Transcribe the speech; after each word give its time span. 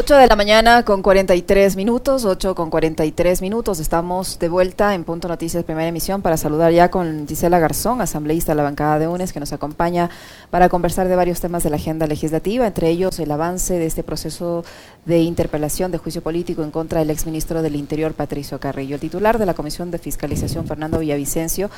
8 0.00 0.14
de 0.14 0.28
la 0.28 0.36
mañana 0.36 0.84
con 0.84 1.02
43 1.02 1.74
minutos, 1.74 2.24
8 2.24 2.54
con 2.54 2.70
43 2.70 3.42
minutos. 3.42 3.80
Estamos 3.80 4.38
de 4.38 4.48
vuelta 4.48 4.94
en 4.94 5.02
Punto 5.02 5.26
Noticias 5.26 5.64
Primera 5.64 5.88
Emisión 5.88 6.22
para 6.22 6.36
saludar 6.36 6.70
ya 6.70 6.88
con 6.88 7.26
Gisela 7.26 7.58
Garzón, 7.58 8.00
asambleísta 8.00 8.52
de 8.52 8.58
la 8.58 8.62
bancada 8.62 9.00
de 9.00 9.08
UNES, 9.08 9.32
que 9.32 9.40
nos 9.40 9.52
acompaña 9.52 10.08
para 10.50 10.68
conversar 10.68 11.08
de 11.08 11.16
varios 11.16 11.40
temas 11.40 11.64
de 11.64 11.70
la 11.70 11.76
agenda 11.78 12.06
legislativa, 12.06 12.64
entre 12.68 12.90
ellos 12.90 13.18
el 13.18 13.28
avance 13.32 13.74
de 13.76 13.86
este 13.86 14.04
proceso 14.04 14.64
de 15.04 15.18
interpelación 15.20 15.90
de 15.90 15.98
juicio 15.98 16.22
político 16.22 16.62
en 16.62 16.70
contra 16.70 17.00
del 17.00 17.10
exministro 17.10 17.62
del 17.62 17.74
Interior, 17.74 18.12
Patricio 18.12 18.60
Carrillo. 18.60 18.96
El 18.96 19.00
titular 19.00 19.38
de 19.38 19.46
la 19.46 19.54
Comisión 19.54 19.90
de 19.90 19.98
Fiscalización, 19.98 20.66
Fernando 20.66 21.00
Villavicencio, 21.00 21.70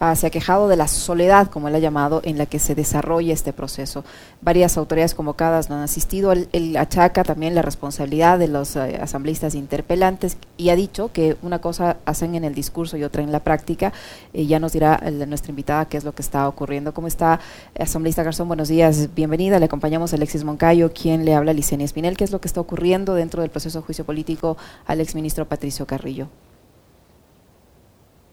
ah, 0.00 0.16
se 0.16 0.26
ha 0.26 0.30
quejado 0.30 0.68
de 0.68 0.76
la 0.76 0.88
soledad, 0.88 1.48
como 1.48 1.68
él 1.68 1.76
ha 1.76 1.78
llamado, 1.78 2.22
en 2.24 2.38
la 2.38 2.46
que 2.46 2.58
se 2.58 2.74
desarrolla 2.74 3.34
este 3.34 3.52
proceso. 3.52 4.04
Varias 4.40 4.78
autoridades 4.78 5.14
convocadas 5.14 5.68
no 5.68 5.76
han 5.76 5.82
asistido. 5.82 6.32
El, 6.32 6.76
achaca 6.76 7.22
también 7.22 7.54
la 7.54 7.62
responsabilidad 7.68 8.38
de 8.38 8.48
los 8.48 8.74
eh, 8.76 8.98
asambleístas 9.00 9.54
interpelantes 9.54 10.38
y 10.56 10.70
ha 10.70 10.76
dicho 10.76 11.12
que 11.12 11.36
una 11.42 11.60
cosa 11.60 11.98
hacen 12.06 12.34
en 12.34 12.44
el 12.44 12.54
discurso 12.54 12.96
y 12.96 13.04
otra 13.04 13.22
en 13.22 13.30
la 13.30 13.40
práctica. 13.40 13.92
Eh, 14.32 14.46
ya 14.46 14.58
nos 14.58 14.72
dirá 14.72 15.00
nuestra 15.26 15.50
invitada 15.50 15.84
qué 15.84 15.98
es 15.98 16.04
lo 16.04 16.14
que 16.14 16.22
está 16.22 16.48
ocurriendo. 16.48 16.94
¿Cómo 16.94 17.06
está, 17.06 17.40
asambleísta 17.78 18.22
Garzón? 18.22 18.48
Buenos 18.48 18.68
días, 18.68 19.14
bienvenida. 19.14 19.58
Le 19.58 19.66
acompañamos 19.66 20.12
a 20.12 20.16
Alexis 20.16 20.44
Moncayo, 20.44 20.92
quien 20.92 21.24
le 21.24 21.34
habla 21.34 21.50
a 21.50 21.54
Licenia 21.54 21.84
Espinel. 21.84 22.16
¿Qué 22.16 22.24
es 22.24 22.32
lo 22.32 22.40
que 22.40 22.48
está 22.48 22.60
ocurriendo 22.60 23.14
dentro 23.14 23.42
del 23.42 23.50
proceso 23.50 23.80
de 23.80 23.84
juicio 23.84 24.04
político 24.04 24.56
al 24.86 25.00
exministro 25.00 25.46
Patricio 25.46 25.86
Carrillo? 25.86 26.28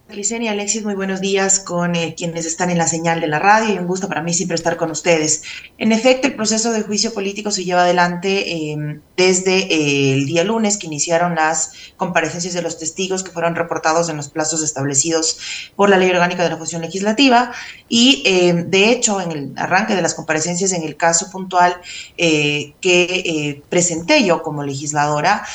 Licenia 0.07 0.51
Alexis, 0.51 0.83
muy 0.83 0.93
buenos 0.93 1.19
días 1.19 1.59
con 1.59 1.95
eh, 1.95 2.13
quienes 2.15 2.45
están 2.45 2.69
en 2.69 2.77
la 2.77 2.87
señal 2.87 3.21
de 3.21 3.27
la 3.27 3.39
radio 3.39 3.73
y 3.73 3.79
un 3.79 3.87
gusto 3.87 4.07
para 4.07 4.21
mí 4.21 4.35
siempre 4.35 4.53
estar 4.53 4.77
con 4.77 4.91
ustedes. 4.91 5.41
En 5.79 5.91
efecto, 5.91 6.27
el 6.27 6.35
proceso 6.35 6.71
de 6.71 6.83
juicio 6.83 7.11
político 7.11 7.49
se 7.49 7.65
lleva 7.65 7.81
adelante 7.81 8.71
em, 8.71 9.01
desde 9.17 9.63
eh, 9.73 10.13
el 10.13 10.27
día 10.27 10.43
lunes 10.43 10.77
que 10.77 10.85
iniciaron 10.85 11.33
las 11.33 11.71
comparecencias 11.97 12.53
de 12.53 12.61
los 12.61 12.77
testigos 12.77 13.23
que 13.23 13.31
fueron 13.31 13.55
reportados 13.55 14.07
en 14.07 14.17
los 14.17 14.29
plazos 14.29 14.61
establecidos 14.61 15.39
por 15.75 15.89
la 15.89 15.97
Ley 15.97 16.11
Orgánica 16.11 16.43
de 16.43 16.51
la 16.51 16.57
Función 16.57 16.83
Legislativa 16.83 17.51
y 17.89 18.21
em, 18.27 18.69
de 18.69 18.91
hecho 18.91 19.19
en 19.19 19.31
el 19.31 19.53
arranque 19.55 19.95
de 19.95 20.03
las 20.03 20.13
comparecencias 20.13 20.71
en 20.73 20.83
el 20.83 20.97
caso 20.97 21.31
puntual 21.31 21.81
eh, 22.17 22.75
que 22.79 23.63
presenté 23.69 24.23
yo 24.23 24.43
como 24.43 24.63
legisladora, 24.63 25.45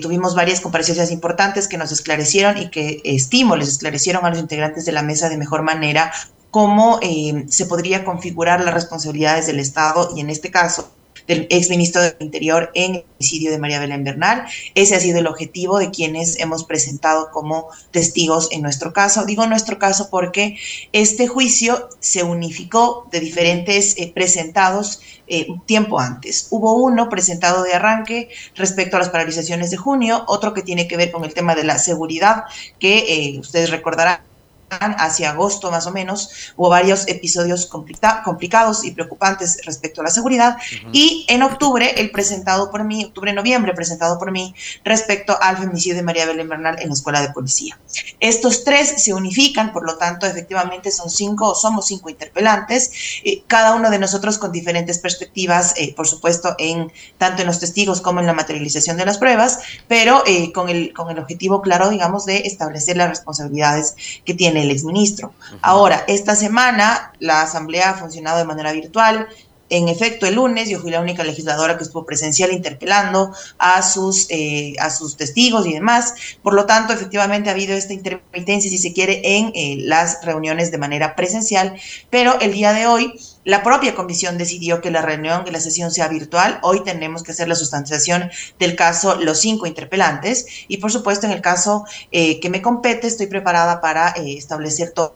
tuvimos 0.00 0.34
varias 0.34 0.60
comparecencias 0.60 1.10
importantes 1.10 1.68
que 1.68 1.76
nos 1.76 1.92
esclarecieron 1.92 2.56
y 2.56 2.70
que 2.70 3.02
estimo 3.04 3.54
les 3.54 3.68
esclarecieron 3.68 3.97
a 4.06 4.30
los 4.30 4.38
integrantes 4.38 4.84
de 4.84 4.92
la 4.92 5.02
mesa 5.02 5.28
de 5.28 5.36
mejor 5.36 5.62
manera 5.62 6.12
cómo 6.50 6.98
eh, 7.02 7.44
se 7.48 7.66
podría 7.66 8.04
configurar 8.04 8.60
las 8.62 8.74
responsabilidades 8.74 9.46
del 9.46 9.60
Estado 9.60 10.10
y 10.16 10.20
en 10.20 10.30
este 10.30 10.50
caso 10.50 10.90
del 11.28 11.46
exministro 11.50 12.02
del 12.02 12.16
Interior 12.18 12.72
en 12.74 12.96
el 12.96 13.04
homicidio 13.14 13.52
de 13.52 13.58
María 13.58 13.78
Belén 13.78 14.02
Bernal. 14.02 14.46
Ese 14.74 14.96
ha 14.96 15.00
sido 15.00 15.20
el 15.20 15.26
objetivo 15.26 15.78
de 15.78 15.90
quienes 15.90 16.40
hemos 16.40 16.64
presentado 16.64 17.30
como 17.30 17.68
testigos 17.92 18.48
en 18.50 18.62
nuestro 18.62 18.92
caso. 18.92 19.24
Digo 19.24 19.46
nuestro 19.46 19.78
caso 19.78 20.08
porque 20.10 20.56
este 20.92 21.28
juicio 21.28 21.88
se 22.00 22.24
unificó 22.24 23.06
de 23.12 23.20
diferentes 23.20 23.96
eh, 23.98 24.10
presentados 24.12 25.00
eh, 25.26 25.46
tiempo 25.66 26.00
antes. 26.00 26.48
Hubo 26.50 26.82
uno 26.82 27.10
presentado 27.10 27.62
de 27.62 27.74
arranque 27.74 28.30
respecto 28.54 28.96
a 28.96 29.00
las 29.00 29.10
paralizaciones 29.10 29.70
de 29.70 29.76
junio, 29.76 30.24
otro 30.26 30.54
que 30.54 30.62
tiene 30.62 30.88
que 30.88 30.96
ver 30.96 31.12
con 31.12 31.24
el 31.24 31.34
tema 31.34 31.54
de 31.54 31.64
la 31.64 31.78
seguridad, 31.78 32.44
que 32.78 33.34
eh, 33.34 33.38
ustedes 33.38 33.70
recordarán 33.70 34.27
hacia 34.70 35.30
agosto 35.30 35.70
más 35.70 35.86
o 35.86 35.92
menos, 35.92 36.52
hubo 36.56 36.68
varios 36.68 37.06
episodios 37.08 37.66
complicados 37.66 38.84
y 38.84 38.90
preocupantes 38.92 39.58
respecto 39.64 40.00
a 40.00 40.04
la 40.04 40.10
seguridad. 40.10 40.56
Y 40.92 41.26
en 41.28 41.42
octubre, 41.42 41.94
el 42.00 42.10
presentado 42.10 42.70
por 42.70 42.84
mí, 42.84 43.04
octubre-noviembre, 43.04 43.74
presentado 43.74 44.18
por 44.18 44.32
mí 44.32 44.54
respecto 44.84 45.36
al 45.40 45.58
femicidio 45.58 45.96
de 45.96 46.02
María 46.02 46.26
Belén 46.26 46.48
Bernal 46.48 46.78
en 46.80 46.88
la 46.88 46.94
escuela 46.94 47.20
de 47.20 47.30
policía. 47.30 47.78
Estos 48.20 48.64
tres 48.64 49.02
se 49.02 49.14
unifican, 49.14 49.72
por 49.72 49.84
lo 49.84 49.96
tanto, 49.96 50.26
efectivamente 50.26 50.90
son 50.90 51.10
cinco, 51.10 51.54
somos 51.54 51.86
cinco 51.86 52.10
interpelantes, 52.10 52.90
eh, 53.24 53.42
cada 53.46 53.74
uno 53.74 53.90
de 53.90 53.98
nosotros 53.98 54.38
con 54.38 54.52
diferentes 54.52 54.98
perspectivas, 54.98 55.74
eh, 55.76 55.94
por 55.94 56.06
supuesto, 56.06 56.54
en 56.58 56.92
tanto 57.16 57.42
en 57.42 57.48
los 57.48 57.60
testigos 57.60 58.00
como 58.00 58.20
en 58.20 58.26
la 58.26 58.34
materialización 58.34 58.96
de 58.96 59.06
las 59.06 59.18
pruebas, 59.18 59.60
pero 59.86 60.22
eh, 60.26 60.52
con, 60.52 60.68
el, 60.68 60.92
con 60.92 61.10
el 61.10 61.18
objetivo 61.18 61.62
claro, 61.62 61.90
digamos, 61.90 62.26
de 62.26 62.38
establecer 62.38 62.96
las 62.96 63.08
responsabilidades 63.08 63.94
que 64.24 64.34
tiene 64.34 64.57
el 64.58 64.70
exministro. 64.70 65.32
Ahora, 65.62 66.04
esta 66.06 66.36
semana 66.36 67.12
la 67.18 67.42
asamblea 67.42 67.90
ha 67.90 67.94
funcionado 67.94 68.38
de 68.38 68.44
manera 68.44 68.72
virtual. 68.72 69.28
En 69.70 69.88
efecto, 69.88 70.26
el 70.26 70.36
lunes 70.36 70.70
yo 70.70 70.80
fui 70.80 70.90
la 70.90 71.00
única 71.00 71.22
legisladora 71.24 71.76
que 71.76 71.84
estuvo 71.84 72.06
presencial 72.06 72.52
interpelando 72.52 73.32
a 73.58 73.82
sus, 73.82 74.26
eh, 74.30 74.74
a 74.80 74.88
sus 74.88 75.16
testigos 75.16 75.66
y 75.66 75.74
demás. 75.74 76.14
Por 76.42 76.54
lo 76.54 76.64
tanto, 76.64 76.94
efectivamente 76.94 77.50
ha 77.50 77.52
habido 77.52 77.74
esta 77.76 77.92
intermitencia, 77.92 78.70
si 78.70 78.78
se 78.78 78.94
quiere, 78.94 79.20
en 79.22 79.52
eh, 79.54 79.76
las 79.80 80.24
reuniones 80.24 80.70
de 80.70 80.78
manera 80.78 81.14
presencial. 81.14 81.74
Pero 82.08 82.40
el 82.40 82.52
día 82.52 82.72
de 82.72 82.86
hoy 82.86 83.12
la 83.48 83.62
propia 83.62 83.94
comisión 83.94 84.36
decidió 84.36 84.82
que 84.82 84.90
la 84.90 85.00
reunión, 85.00 85.42
que 85.42 85.50
la 85.50 85.60
sesión 85.60 85.90
sea 85.90 86.06
virtual. 86.08 86.58
Hoy 86.62 86.84
tenemos 86.84 87.22
que 87.22 87.32
hacer 87.32 87.48
la 87.48 87.54
sustanciación 87.54 88.30
del 88.58 88.76
caso 88.76 89.14
Los 89.14 89.40
Cinco 89.40 89.66
Interpelantes 89.66 90.44
y 90.68 90.76
por 90.76 90.92
supuesto 90.92 91.24
en 91.24 91.32
el 91.32 91.40
caso 91.40 91.86
eh, 92.12 92.40
que 92.40 92.50
me 92.50 92.60
compete 92.60 93.06
estoy 93.06 93.26
preparada 93.26 93.80
para 93.80 94.10
eh, 94.10 94.36
establecer 94.36 94.90
todo 94.90 95.14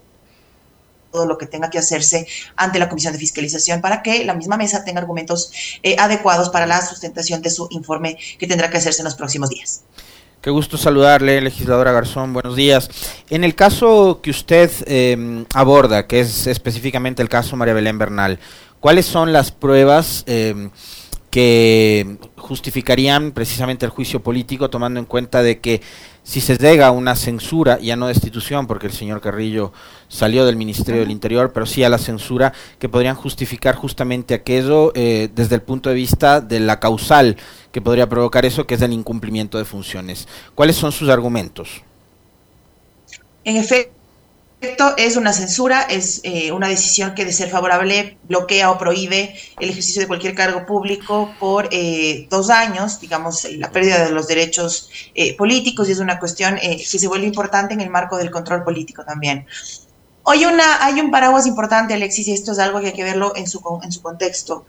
lo 1.27 1.37
que 1.37 1.45
tenga 1.45 1.69
que 1.69 1.77
hacerse 1.77 2.25
ante 2.55 2.79
la 2.79 2.89
Comisión 2.89 3.13
de 3.13 3.19
Fiscalización 3.19 3.81
para 3.81 4.01
que 4.01 4.25
la 4.25 4.33
misma 4.33 4.57
mesa 4.57 4.83
tenga 4.83 4.99
argumentos 4.99 5.51
eh, 5.83 5.95
adecuados 5.99 6.49
para 6.49 6.65
la 6.65 6.83
sustentación 6.83 7.43
de 7.43 7.51
su 7.51 7.67
informe 7.69 8.17
que 8.39 8.47
tendrá 8.47 8.71
que 8.71 8.77
hacerse 8.77 9.01
en 9.01 9.05
los 9.05 9.15
próximos 9.15 9.49
días. 9.49 9.83
Qué 10.43 10.49
gusto 10.49 10.77
saludarle, 10.77 11.39
legisladora 11.39 11.93
Garzón. 11.93 12.33
Buenos 12.33 12.57
días. 12.57 12.89
En 13.29 13.45
el 13.45 13.55
caso 13.55 14.19
que 14.21 14.29
usted 14.29 14.69
em, 14.87 15.45
aborda, 15.53 16.05
que 16.05 16.19
es 16.19 16.47
específicamente 16.47 17.21
el 17.21 17.29
caso 17.29 17.55
María 17.55 17.73
Belén 17.73 17.97
Bernal, 17.97 18.39
¿cuáles 18.81 19.05
son 19.05 19.31
las 19.31 19.53
pruebas 19.53 20.25
em, 20.27 20.69
que 21.29 22.17
justificarían 22.35 23.31
precisamente 23.31 23.85
el 23.85 23.91
juicio 23.91 24.21
político, 24.21 24.69
tomando 24.69 24.99
en 24.99 25.05
cuenta 25.05 25.41
de 25.43 25.61
que 25.61 25.81
si 26.23 26.39
se 26.39 26.57
llega 26.57 26.87
a 26.87 26.91
una 26.91 27.15
censura, 27.15 27.79
ya 27.79 27.95
no 27.95 28.07
destitución, 28.07 28.65
porque 28.65 28.87
el 28.87 28.93
señor 28.93 29.19
Carrillo 29.19 29.73
salió 30.07 30.45
del 30.45 30.55
Ministerio 30.55 31.01
del 31.01 31.11
Interior, 31.11 31.51
pero 31.53 31.65
sí 31.65 31.83
a 31.83 31.89
la 31.89 31.97
censura, 31.97 32.53
que 32.79 32.89
podrían 32.89 33.15
justificar 33.15 33.75
justamente 33.75 34.33
aquello 34.33 34.93
eh, 34.95 35.29
desde 35.35 35.55
el 35.55 35.61
punto 35.61 35.89
de 35.89 35.95
vista 35.95 36.39
de 36.39 36.59
la 36.59 36.79
causal 36.79 37.35
que 37.71 37.81
podría 37.81 38.07
provocar 38.07 38.45
eso, 38.45 38.65
que 38.65 38.75
es 38.75 38.81
el 38.81 38.93
incumplimiento 38.93 39.57
de 39.57 39.65
funciones. 39.65 40.27
¿Cuáles 40.55 40.77
son 40.77 40.91
sus 40.91 41.09
argumentos? 41.09 41.81
En 43.43 43.57
efecto 43.57 44.02
es 44.97 45.17
una 45.17 45.33
censura, 45.33 45.81
es 45.83 46.21
eh, 46.23 46.51
una 46.51 46.67
decisión 46.67 47.13
que 47.13 47.25
de 47.25 47.33
ser 47.33 47.49
favorable 47.49 48.17
bloquea 48.23 48.71
o 48.71 48.77
prohíbe 48.77 49.35
el 49.59 49.69
ejercicio 49.69 50.01
de 50.01 50.07
cualquier 50.07 50.35
cargo 50.35 50.65
público 50.65 51.33
por 51.39 51.67
eh, 51.71 52.27
dos 52.29 52.49
años, 52.49 52.99
digamos, 52.99 53.45
la 53.57 53.71
pérdida 53.71 54.05
de 54.05 54.11
los 54.11 54.27
derechos 54.27 54.89
eh, 55.15 55.35
políticos 55.35 55.89
y 55.89 55.91
es 55.91 55.99
una 55.99 56.19
cuestión 56.19 56.55
que 56.55 56.77
se 56.77 57.07
vuelve 57.07 57.27
importante 57.27 57.73
en 57.73 57.81
el 57.81 57.89
marco 57.89 58.17
del 58.17 58.31
control 58.31 58.63
político 58.63 59.03
también. 59.03 59.45
Hoy 60.25 60.45
una, 60.45 60.85
hay 60.85 61.01
un 61.01 61.11
paraguas 61.11 61.45
importante, 61.47 61.93
Alexis, 61.93 62.29
y 62.29 62.31
esto 62.31 62.53
es 62.53 62.59
algo 62.59 62.79
que 62.79 62.87
hay 62.87 62.93
que 62.93 63.03
verlo 63.03 63.33
en 63.35 63.45
su, 63.45 63.61
en 63.83 63.91
su 63.91 64.01
contexto. 64.01 64.65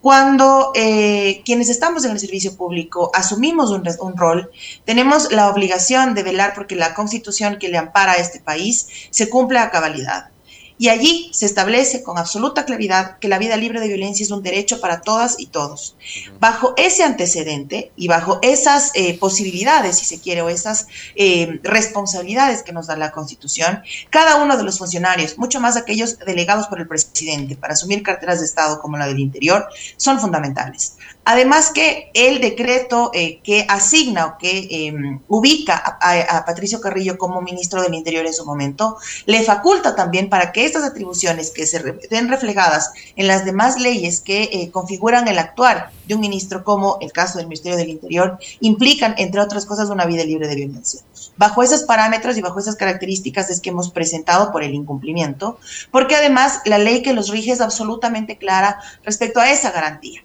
Cuando 0.00 0.72
eh, 0.74 1.42
quienes 1.44 1.68
estamos 1.68 2.04
en 2.04 2.10
el 2.10 2.18
servicio 2.18 2.56
público 2.56 3.12
asumimos 3.14 3.70
un, 3.70 3.88
un, 4.00 4.16
rol, 4.16 4.50
tenemos 4.84 5.30
la 5.30 5.48
obligación 5.48 6.14
de 6.14 6.24
velar 6.24 6.54
porque 6.54 6.74
la 6.74 6.92
constitución 6.92 7.58
que 7.60 7.68
le 7.68 7.78
ampara 7.78 8.12
a 8.12 8.16
este 8.16 8.40
país 8.40 8.88
se 9.10 9.30
cumpla 9.30 9.62
a 9.62 9.70
cabalidad. 9.70 10.30
Y 10.78 10.88
allí 10.88 11.30
se 11.32 11.46
establece 11.46 12.02
con 12.02 12.18
absoluta 12.18 12.64
claridad 12.64 13.18
que 13.18 13.28
la 13.28 13.38
vida 13.38 13.56
libre 13.56 13.80
de 13.80 13.88
violencia 13.88 14.24
es 14.24 14.30
un 14.30 14.42
derecho 14.42 14.80
para 14.80 15.00
todas 15.00 15.36
y 15.38 15.46
todos. 15.46 15.96
Bajo 16.38 16.74
ese 16.76 17.02
antecedente 17.02 17.92
y 17.96 18.08
bajo 18.08 18.38
esas 18.42 18.90
eh, 18.94 19.18
posibilidades, 19.18 19.98
si 19.98 20.04
se 20.04 20.20
quiere, 20.20 20.42
o 20.42 20.48
esas 20.48 20.86
eh, 21.14 21.60
responsabilidades 21.62 22.62
que 22.62 22.72
nos 22.72 22.86
da 22.86 22.96
la 22.96 23.12
Constitución, 23.12 23.82
cada 24.10 24.36
uno 24.36 24.56
de 24.56 24.64
los 24.64 24.78
funcionarios, 24.78 25.38
mucho 25.38 25.60
más 25.60 25.76
aquellos 25.76 26.18
delegados 26.18 26.66
por 26.66 26.80
el 26.80 26.86
presidente 26.86 27.56
para 27.56 27.72
asumir 27.72 28.02
carteras 28.02 28.40
de 28.40 28.46
Estado 28.46 28.80
como 28.80 28.98
la 28.98 29.06
del 29.06 29.18
Interior, 29.18 29.66
son 29.96 30.20
fundamentales. 30.20 30.96
Además 31.28 31.72
que 31.72 32.08
el 32.14 32.40
decreto 32.40 33.10
eh, 33.12 33.40
que 33.42 33.66
asigna 33.68 34.26
o 34.26 34.38
que 34.38 34.68
em, 34.70 35.18
ubica 35.26 35.98
a, 36.00 36.44
Patricio 36.44 36.80
Carrillo 36.80 37.18
como 37.18 37.42
ministro 37.42 37.82
del 37.82 37.94
Interior 37.94 38.24
en 38.24 38.32
su 38.32 38.46
momento, 38.46 38.96
le 39.24 39.42
faculta 39.42 39.96
también 39.96 40.30
para 40.30 40.52
que 40.52 40.64
estas 40.64 40.84
atribuciones 40.84 41.50
que 41.50 41.66
se 41.66 41.80
ven 41.82 42.28
reflejadas 42.28 42.92
en 43.16 43.26
las 43.26 43.44
demás 43.44 43.80
leyes 43.80 44.20
que 44.20 44.44
eh, 44.44 44.70
configuran 44.70 45.26
el 45.26 45.40
actuar 45.40 45.90
de 46.06 46.14
un 46.14 46.20
ministro, 46.20 46.62
como 46.62 46.98
el 47.00 47.10
caso 47.10 47.38
del 47.38 47.48
Ministerio 47.48 47.76
del 47.76 47.88
Interior, 47.88 48.38
implican, 48.60 49.16
entre 49.18 49.40
otras 49.40 49.66
cosas, 49.66 49.90
una 49.90 50.06
vida 50.06 50.22
libre 50.22 50.46
de 50.46 50.54
violencia. 50.54 51.00
Bajo 51.36 51.64
esos 51.64 51.82
parámetros 51.82 52.36
y 52.36 52.40
bajo 52.40 52.60
esas 52.60 52.76
características 52.76 53.50
es 53.50 53.60
que 53.60 53.70
hemos 53.70 53.90
presentado 53.90 54.52
por 54.52 54.62
el 54.62 54.74
incumplimiento, 54.74 55.58
porque 55.90 56.14
además 56.14 56.60
la 56.66 56.78
ley 56.78 57.02
que 57.02 57.14
los 57.14 57.30
rige 57.30 57.50
es 57.50 57.60
absolutamente 57.60 58.38
clara 58.38 58.78
respecto 59.02 59.40
a 59.40 59.50
esa 59.50 59.72
garantía. 59.72 60.22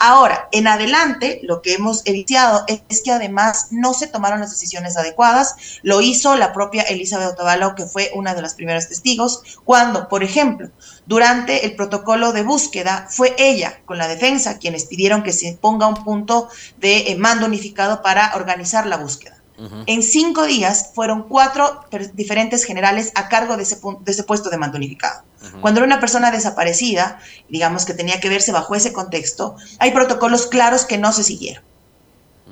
Ahora, 0.00 0.48
en 0.52 0.68
adelante, 0.68 1.40
lo 1.42 1.60
que 1.60 1.74
hemos 1.74 2.02
evidenciado 2.04 2.64
es 2.88 3.02
que 3.02 3.10
además 3.10 3.68
no 3.70 3.94
se 3.94 4.06
tomaron 4.06 4.40
las 4.40 4.50
decisiones 4.50 4.96
adecuadas. 4.96 5.56
Lo 5.82 6.00
hizo 6.00 6.36
la 6.36 6.52
propia 6.52 6.82
Elizabeth 6.82 7.32
Otavalo, 7.32 7.74
que 7.74 7.86
fue 7.86 8.12
una 8.14 8.34
de 8.34 8.42
las 8.42 8.54
primeras 8.54 8.88
testigos, 8.88 9.42
cuando, 9.64 10.08
por 10.08 10.22
ejemplo, 10.22 10.70
durante 11.06 11.66
el 11.66 11.74
protocolo 11.74 12.32
de 12.32 12.42
búsqueda, 12.42 13.06
fue 13.10 13.34
ella 13.38 13.80
con 13.86 13.98
la 13.98 14.06
defensa 14.06 14.58
quienes 14.58 14.84
pidieron 14.84 15.22
que 15.22 15.32
se 15.32 15.58
ponga 15.60 15.88
un 15.88 16.04
punto 16.04 16.48
de 16.76 17.10
eh, 17.10 17.16
mando 17.16 17.46
unificado 17.46 18.02
para 18.02 18.36
organizar 18.36 18.86
la 18.86 18.98
búsqueda. 18.98 19.37
En 19.86 20.02
cinco 20.02 20.46
días 20.46 20.90
fueron 20.94 21.24
cuatro 21.24 21.80
diferentes 22.14 22.64
generales 22.64 23.10
a 23.16 23.28
cargo 23.28 23.56
de 23.56 23.64
ese, 23.64 23.78
de 24.00 24.12
ese 24.12 24.22
puesto 24.22 24.50
de 24.50 24.56
mando 24.56 24.76
unificado. 24.76 25.22
Cuando 25.60 25.80
era 25.80 25.86
una 25.86 26.00
persona 26.00 26.30
desaparecida, 26.30 27.18
digamos 27.48 27.84
que 27.84 27.94
tenía 27.94 28.20
que 28.20 28.28
verse 28.28 28.52
bajo 28.52 28.74
ese 28.74 28.92
contexto, 28.92 29.56
hay 29.78 29.90
protocolos 29.90 30.46
claros 30.46 30.84
que 30.84 30.98
no 30.98 31.12
se 31.12 31.24
siguieron 31.24 31.67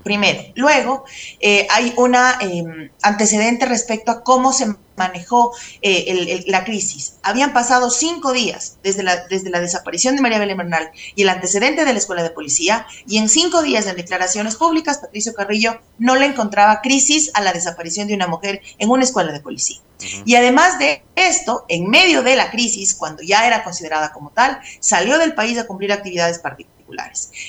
primero. 0.07 0.41
Luego, 0.55 1.05
eh, 1.41 1.67
hay 1.69 1.93
un 1.97 2.15
em, 2.15 2.91
antecedente 3.03 3.67
respecto 3.67 4.13
a 4.13 4.23
cómo 4.23 4.53
se 4.53 4.67
manejó 4.97 5.53
eh, 5.83 6.45
la 6.47 6.63
crisis. 6.63 7.15
Habían 7.25 7.53
pasado 7.53 7.91
cinco 7.91 8.33
días 8.33 8.79
desde 8.85 9.03
la, 9.03 9.27
desde 9.27 9.51
la 9.51 9.59
desaparición 9.59 10.15
de 10.15 10.23
María 10.23 10.39
Belén 10.39 10.59
Bernal 10.59 10.91
y 11.17 11.23
el 11.23 11.29
antecedente 11.29 11.85
de 11.85 11.93
la 11.93 11.99
escuela 11.99 12.23
de 12.23 12.31
policía, 12.31 12.87
y 13.09 13.19
en 13.19 13.29
cinco 13.29 13.63
días 13.63 13.85
de 13.85 13.95
declaraciones 13.95 14.55
públicas, 14.55 14.99
Patricio 14.99 15.35
Carrillo 15.35 15.81
no 15.99 16.15
le 16.15 16.27
encontraba 16.27 16.83
crisis 16.83 17.33
a 17.35 17.43
la 17.43 17.53
desaparición 17.53 18.07
de 18.07 18.15
una 18.15 18.29
mujer 18.29 18.63
en 18.79 18.91
una 18.91 19.03
escuela 19.03 19.33
de 19.33 19.41
policía. 19.41 19.81
Y 20.25 20.37
además 20.37 20.79
de 20.79 21.03
esto, 21.17 21.65
en 21.69 21.91
medio 21.91 22.23
de 22.23 22.37
la 22.37 22.53
crisis, 22.53 22.95
cuando 22.95 23.25
ya 23.25 23.45
era 23.45 23.65
considerada 23.65 24.13
como 24.13 24.31
tal, 24.31 24.61
salió 24.79 25.19
del 25.19 25.35
país 25.35 25.59
a 25.59 25.67
cumplir 25.67 25.93
actividades 25.93 26.39
particulares 26.39 26.76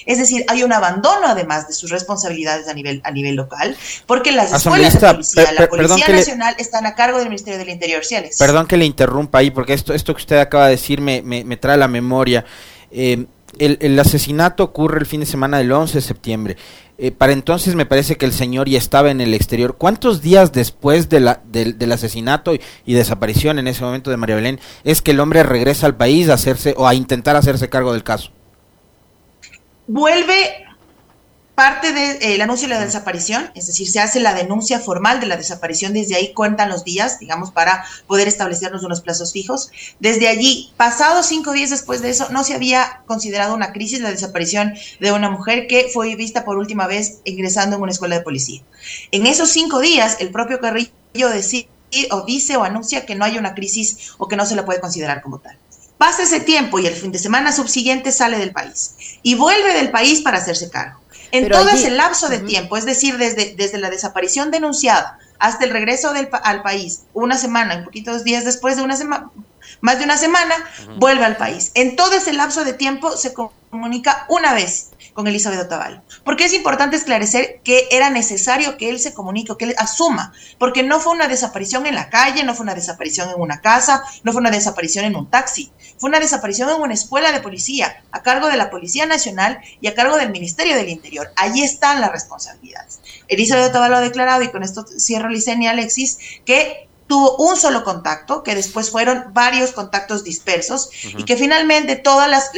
es 0.06 0.18
decir, 0.18 0.44
hay 0.48 0.63
un 0.63 0.74
abandono 0.74 1.28
además 1.28 1.68
de 1.68 1.74
sus 1.74 1.89
responsabilidades 1.89 2.68
a 2.68 2.74
nivel, 2.74 3.01
a 3.04 3.12
nivel 3.12 3.36
local, 3.36 3.75
porque 4.06 4.31
las 4.31 4.54
escuelas 4.54 4.94
de 4.94 5.00
policía, 5.00 5.51
la 5.54 5.68
Policía 5.68 6.07
Nacional 6.07 6.56
están 6.57 6.86
a 6.86 6.95
cargo 6.95 7.19
del 7.19 7.30
Ministerio 7.30 7.60
del 7.60 7.69
Interior. 7.69 8.01
Perdón 8.38 8.68
que 8.68 8.78
le 8.78 8.86
interrumpa 8.86 9.39
ahí, 9.39 9.51
porque 9.51 9.74
esto, 9.74 9.94
esto 9.94 10.13
que 10.13 10.22
usted 10.22 10.38
acaba 10.38 10.66
de 10.66 10.72
decir 10.72 11.01
me, 11.01 11.22
me, 11.22 11.57
trae 11.57 11.75
a 11.75 11.78
la 11.78 11.88
memoria. 11.88 12.45
Eh, 12.92 13.25
el, 13.60 14.00
asesinato 14.00 14.63
ocurre 14.63 15.00
el 15.00 15.06
fin 15.06 15.22
de 15.22 15.25
semana 15.25 15.57
del 15.57 15.72
11 15.72 15.95
de 15.95 16.01
septiembre. 16.01 16.57
Eh, 17.00 17.12
para 17.12 17.31
entonces 17.31 17.75
me 17.75 17.86
parece 17.86 18.16
que 18.16 18.25
el 18.25 18.33
señor 18.33 18.68
ya 18.68 18.78
estaba 18.78 19.12
en 19.12 19.22
el 19.22 19.33
exterior. 19.33 19.78
¿Cuántos 19.78 20.22
días 20.22 20.51
después 20.51 21.10
de 21.10 21.19
la, 21.19 21.42
del 21.45 21.92
asesinato 21.92 22.54
y, 22.54 22.62
y, 22.86 22.94
desaparición 22.94 23.60
en 23.60 23.68
ese 23.68 23.83
momento 23.83 24.10
de 24.10 24.18
María 24.18 24.36
Belén 24.36 24.60
es 24.83 25.01
que 25.01 25.12
el 25.12 25.19
hombre 25.19 25.44
regresa 25.44 25.86
al 25.86 25.95
país 25.95 26.30
a 26.30 26.33
hacerse 26.33 26.74
o 26.78 26.88
a 26.88 26.95
intentar 26.95 27.36
hacerse 27.36 27.69
cargo 27.69 27.94
del 27.94 28.04
caso? 28.04 28.31
Vuelve 29.88 30.68
parte 31.57 31.92
del 31.92 32.22
eh, 32.22 32.39
anuncio 32.44 32.68
de 32.68 32.75
la 32.75 32.86
desaparición, 32.86 33.50
es 33.56 33.66
decir, 33.66 33.89
se 33.89 34.00
hace 34.00 34.19
la 34.19 34.36
denuncia 34.36 34.80
formal 34.80 35.19
de 35.19 35.25
la 35.25 35.38
desaparición, 35.38 35.92
desde 35.92 36.16
ahí 36.16 36.31
cuentan 36.31 36.69
los 36.69 36.84
días, 36.84 37.18
digamos, 37.18 37.50
para 37.50 37.84
poder 38.06 38.28
establecernos 38.28 38.84
unos 38.84 39.01
plazos 39.01 39.34
fijos. 39.34 39.72
Desde 40.00 40.28
allí, 40.28 40.72
pasados 40.78 41.25
cinco 41.25 41.54
días 41.54 41.72
después 41.72 42.04
de 42.04 42.12
eso, 42.12 42.28
no 42.30 42.44
se 42.44 42.54
había 42.54 43.01
considerado 43.07 43.56
una 43.56 43.72
crisis 43.74 44.01
la 44.01 44.12
desaparición 44.12 44.75
de 45.00 45.12
una 45.12 45.31
mujer 45.31 45.66
que 45.66 45.90
fue 45.92 46.16
vista 46.16 46.45
por 46.45 46.57
última 46.57 46.86
vez 46.86 47.22
ingresando 47.24 47.78
en 47.78 47.81
una 47.81 47.92
escuela 47.92 48.18
de 48.18 48.22
policía. 48.22 48.62
En 49.10 49.25
esos 49.25 49.50
cinco 49.50 49.80
días, 49.80 50.18
el 50.19 50.30
propio 50.30 50.60
Carrillo 50.60 51.30
decide 51.33 51.69
o 52.12 52.24
dice 52.24 52.56
o 52.57 52.63
anuncia 52.66 53.07
que 53.07 53.16
no 53.16 53.25
hay 53.25 53.40
una 53.40 53.56
crisis 53.56 54.12
o 54.19 54.28
que 54.28 54.36
no 54.36 54.45
se 54.45 54.56
la 54.56 54.63
puede 54.63 54.80
considerar 54.80 55.24
como 55.24 55.40
tal. 55.40 55.57
Pasa 55.97 56.23
ese 56.23 56.39
tiempo 56.39 56.79
y 56.79 56.85
el 56.85 56.94
fin 56.94 57.11
de 57.11 57.19
semana 57.19 57.51
subsiguiente 57.51 58.11
sale 58.11 58.38
del 58.38 58.51
país 58.51 58.95
y 59.23 59.35
vuelve 59.35 59.73
del 59.73 59.89
país 59.89 60.21
para 60.21 60.38
hacerse 60.38 60.69
cargo. 60.69 60.99
En 61.31 61.49
todo 61.49 61.69
ese 61.69 61.89
lapso 61.89 62.29
de 62.29 62.39
tiempo, 62.39 62.77
es 62.77 62.85
decir, 62.85 63.17
desde, 63.17 63.55
desde 63.55 63.79
la 63.79 63.89
desaparición 63.89 64.51
denunciada 64.51 65.19
hasta 65.39 65.65
el 65.65 65.71
regreso 65.71 66.13
del, 66.13 66.29
al 66.44 66.61
país, 66.61 67.01
una 67.13 67.38
semana, 67.38 67.75
un 67.77 67.85
poquitos 67.85 68.23
días 68.23 68.45
después 68.45 68.77
de 68.77 68.83
una 68.83 68.95
semana, 68.95 69.29
más 69.81 69.99
de 69.99 70.05
una 70.05 70.17
semana, 70.17 70.55
vuelve 70.97 71.25
al 71.25 71.38
país. 71.38 71.71
En 71.73 71.95
todo 71.95 72.13
ese 72.13 72.33
lapso 72.33 72.63
de 72.63 72.73
tiempo 72.73 73.15
se 73.17 73.33
comunica 73.33 74.25
una 74.29 74.53
vez 74.53 74.91
con 75.18 75.25
Elizabeth 75.25 75.62
Otavalo. 75.62 76.04
Porque 76.24 76.46
es 76.46 76.54
importante 76.54 76.96
esclarecer 76.96 77.62
que 77.64 77.88
era 77.90 78.12
necesario 78.12 78.78
que 78.78 78.92
él 78.92 79.00
se 79.00 79.16
comunique, 79.16 79.56
que 79.58 79.66
él 79.66 79.75
asuma, 79.80 80.31
porque 80.60 80.84
no 80.84 81.00
fue 81.00 81.14
una 81.14 81.28
desaparición 81.28 81.88
en 81.88 81.96
la 81.96 82.12
calle, 82.12 82.44
no 82.44 82.54
fue 82.54 82.66
una 82.66 82.75
desaparición 82.75 83.31
en 83.31 83.42
una 83.42 83.60
casa, 83.60 84.04
no 84.22 84.31
fue 84.31 84.42
una 84.42 84.52
desaparición 84.52 85.06
en 85.06 85.16
un 85.16 85.28
taxi, 85.28 85.72
fue 85.98 86.12
una 86.12 86.19
desaparición 86.19 86.69
en 86.69 86.80
una 86.80 86.94
escuela 86.94 87.31
de 87.31 87.40
policía, 87.40 88.04
a 88.12 88.22
cargo 88.22 88.48
de 88.48 88.58
la 88.58 88.69
Policía 88.69 89.08
Nacional 89.08 89.60
y 89.81 89.88
a 89.88 89.96
cargo 89.96 90.18
del 90.18 90.30
Ministerio 90.30 90.75
del 90.75 90.90
Interior. 90.90 91.31
Allí 91.36 91.64
están 91.64 92.00
las 92.00 92.12
responsabilidades. 92.12 93.00
Elizabeth 93.28 93.72
Otavalo 93.72 93.96
ha 93.96 94.02
declarado, 94.02 94.44
y 94.44 94.50
con 94.50 94.62
esto 94.62 94.86
cierro 95.00 95.30
Licenia 95.30 95.72
Alexis, 95.72 96.19
que 96.46 96.87
tuvo 97.07 97.38
un 97.38 97.56
solo 97.56 97.83
contacto, 97.83 98.44
que 98.44 98.54
después 98.54 98.92
fueron 98.92 99.33
varios 99.33 99.71
contactos 99.71 100.24
dispersos 100.24 100.89
y 101.18 101.24
que 101.24 101.38
finalmente 101.38 101.95
todos 101.95 102.27
las, 102.27 102.51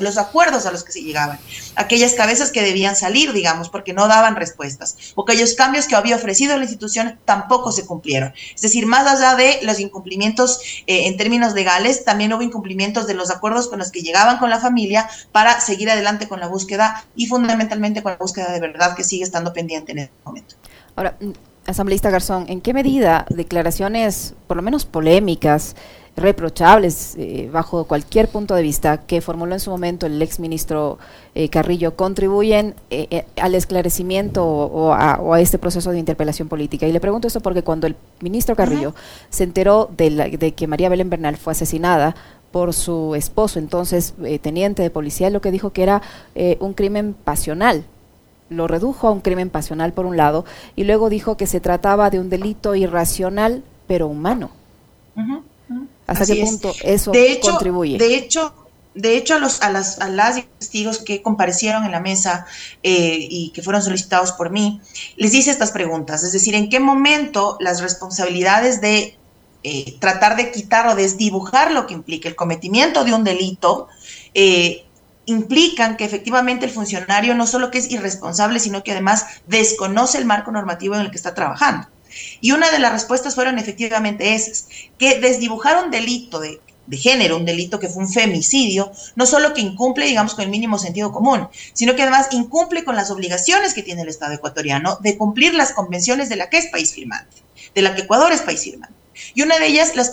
los 0.00 0.18
acuerdos 0.18 0.64
a 0.66 0.72
los 0.72 0.84
que 0.84 0.92
se 0.92 1.02
llegaban, 1.02 1.38
aquellas 1.74 2.14
cabezas 2.14 2.52
que 2.52 2.62
debían 2.62 2.96
salir, 2.96 3.32
digamos, 3.32 3.68
porque 3.68 3.92
no 3.92 4.08
daban 4.08 4.36
respuestas, 4.36 4.96
o 5.14 5.22
aquellos 5.22 5.54
cambios 5.54 5.86
que 5.86 5.96
había 5.96 6.16
ofrecido 6.16 6.56
la 6.56 6.64
institución 6.64 7.18
tampoco 7.24 7.72
se 7.72 7.84
cumplieron. 7.84 8.32
Es 8.54 8.62
decir, 8.62 8.86
más 8.86 9.06
allá 9.06 9.34
de 9.34 9.58
los 9.62 9.80
incumplimientos 9.80 10.60
eh, 10.86 11.06
en 11.06 11.16
términos 11.16 11.52
legales, 11.54 12.04
también 12.04 12.32
hubo 12.32 12.42
incumplimientos 12.42 13.06
de 13.06 13.14
los 13.14 13.30
acuerdos 13.30 13.68
con 13.68 13.78
los 13.78 13.90
que 13.90 14.02
llegaban 14.02 14.38
con 14.38 14.50
la 14.50 14.60
familia 14.60 15.08
para 15.32 15.60
seguir 15.60 15.90
adelante 15.90 16.28
con 16.28 16.40
la 16.40 16.46
búsqueda 16.46 17.04
y 17.16 17.26
fundamentalmente 17.26 18.02
con 18.02 18.12
la 18.12 18.18
búsqueda 18.18 18.52
de 18.52 18.60
verdad 18.60 18.94
que 18.96 19.04
sigue 19.04 19.24
estando 19.24 19.52
pendiente 19.52 19.92
en 19.92 19.98
este 19.98 20.14
momento. 20.24 20.56
Ahora, 20.94 21.16
asambleísta 21.66 22.10
Garzón, 22.10 22.46
¿en 22.48 22.60
qué 22.60 22.72
medida 22.72 23.26
declaraciones, 23.28 24.34
por 24.46 24.56
lo 24.56 24.62
menos 24.62 24.84
polémicas, 24.84 25.74
reprochables 26.16 27.14
eh, 27.18 27.48
bajo 27.52 27.84
cualquier 27.84 28.28
punto 28.28 28.54
de 28.54 28.62
vista 28.62 29.02
que 29.02 29.20
formuló 29.20 29.52
en 29.52 29.60
su 29.60 29.70
momento 29.70 30.06
el 30.06 30.20
exministro 30.22 30.98
eh, 31.34 31.50
Carrillo 31.50 31.94
contribuyen 31.94 32.74
eh, 32.88 33.26
al 33.40 33.54
esclarecimiento 33.54 34.44
o, 34.46 34.94
a, 34.94 35.40
este 35.40 35.58
proceso 35.58 35.90
de 35.90 35.98
interpelación 35.98 36.48
política. 36.48 36.86
Y 36.86 36.92
le 36.92 37.00
pregunto 37.00 37.28
esto 37.28 37.40
porque 37.40 37.62
cuando 37.62 37.86
el 37.86 37.96
ministro 38.20 38.56
Carrillo 38.56 38.94
se 39.28 39.44
enteró 39.44 39.90
de, 39.94 40.38
de, 40.38 40.54
que 40.54 40.66
María 40.66 40.88
Belén 40.88 41.10
Bernal 41.10 41.36
fue 41.36 41.52
asesinada 41.52 42.16
por 42.50 42.72
su 42.72 43.14
esposo, 43.14 43.58
entonces 43.58 44.14
teniente 44.40 44.82
de 44.82 44.88
policía, 44.88 45.28
lo 45.28 45.42
que 45.42 45.50
dijo 45.50 45.74
que 45.74 45.82
era 45.82 46.00
un 46.60 46.72
crimen 46.72 47.12
pasional, 47.12 47.84
lo 48.48 48.68
redujo 48.68 49.08
a 49.08 49.10
un 49.10 49.20
crimen 49.20 49.50
pasional 49.50 49.92
por 49.92 50.06
un 50.06 50.16
lado 50.16 50.44
y 50.76 50.84
luego 50.84 51.08
dijo 51.08 51.36
que 51.36 51.46
se 51.46 51.60
trataba 51.60 52.10
de 52.10 52.20
un 52.20 52.30
delito 52.30 52.74
irracional 52.74 53.64
pero 53.86 54.06
humano. 54.06 54.50
¿Hasta 56.06 56.26
qué 56.26 56.44
punto 56.44 56.72
eso 56.82 57.12
contribuye? 57.42 57.98
De 57.98 58.14
hecho, 58.14 58.52
de 58.94 59.16
hecho 59.16 59.34
a, 59.34 59.38
los, 59.38 59.60
a, 59.62 59.70
las, 59.70 60.00
a 60.00 60.08
las 60.08 60.42
testigos 60.58 60.98
que 60.98 61.22
comparecieron 61.22 61.84
en 61.84 61.92
la 61.92 62.00
mesa 62.00 62.46
eh, 62.82 63.18
y 63.28 63.50
que 63.50 63.62
fueron 63.62 63.82
solicitados 63.82 64.32
por 64.32 64.50
mí, 64.50 64.80
les 65.16 65.34
hice 65.34 65.50
estas 65.50 65.70
preguntas, 65.70 66.24
es 66.24 66.32
decir, 66.32 66.54
¿en 66.54 66.68
qué 66.68 66.80
momento 66.80 67.56
las 67.60 67.80
responsabilidades 67.80 68.80
de 68.80 69.16
eh, 69.62 69.96
tratar 69.98 70.36
de 70.36 70.50
quitar 70.52 70.86
o 70.86 70.94
desdibujar 70.94 71.72
lo 71.72 71.86
que 71.86 71.94
implica 71.94 72.28
el 72.28 72.36
cometimiento 72.36 73.04
de 73.04 73.12
un 73.12 73.24
delito 73.24 73.88
eh, 74.32 74.85
implican 75.26 75.96
que 75.96 76.04
efectivamente 76.04 76.64
el 76.64 76.70
funcionario 76.70 77.34
no 77.34 77.46
solo 77.46 77.70
que 77.70 77.78
es 77.78 77.90
irresponsable, 77.90 78.60
sino 78.60 78.82
que 78.82 78.92
además 78.92 79.26
desconoce 79.46 80.18
el 80.18 80.24
marco 80.24 80.50
normativo 80.50 80.94
en 80.94 81.02
el 81.02 81.10
que 81.10 81.16
está 81.16 81.34
trabajando. 81.34 81.88
Y 82.40 82.52
una 82.52 82.70
de 82.70 82.78
las 82.78 82.92
respuestas 82.92 83.34
fueron 83.34 83.58
efectivamente 83.58 84.34
esas, 84.34 84.68
que 84.98 85.20
desdibujar 85.20 85.84
un 85.84 85.90
delito 85.90 86.40
de, 86.40 86.60
género, 86.92 87.36
un 87.36 87.44
delito 87.44 87.80
que 87.80 87.88
fue 87.88 88.04
un 88.04 88.08
femicidio, 88.08 88.92
no 89.16 89.26
solo 89.26 89.52
que 89.52 89.60
incumple, 89.60 90.06
digamos, 90.06 90.34
con 90.34 90.44
el 90.44 90.50
mínimo 90.50 90.78
sentido 90.78 91.12
común, 91.12 91.48
sino 91.72 91.94
que 91.96 92.02
además 92.02 92.28
incumple 92.30 92.84
con 92.84 92.94
las 92.94 93.10
obligaciones 93.10 93.74
que 93.74 93.82
tiene 93.82 94.02
el 94.02 94.08
Estado 94.08 94.34
ecuatoriano 94.34 94.96
de 95.02 95.18
cumplir 95.18 95.54
las 95.54 95.72
convenciones 95.72 96.28
de 96.28 96.36
la 96.36 96.48
que 96.48 96.58
es 96.58 96.68
país 96.68 96.94
firmante, 96.94 97.36
de 97.74 97.82
la 97.82 97.94
que 97.94 98.02
Ecuador 98.02 98.32
es 98.32 98.42
país 98.42 98.62
firmante. 98.62 98.95
Y 99.34 99.42
una 99.42 99.58
de 99.58 99.66
ellas, 99.66 99.96
las, 99.96 100.12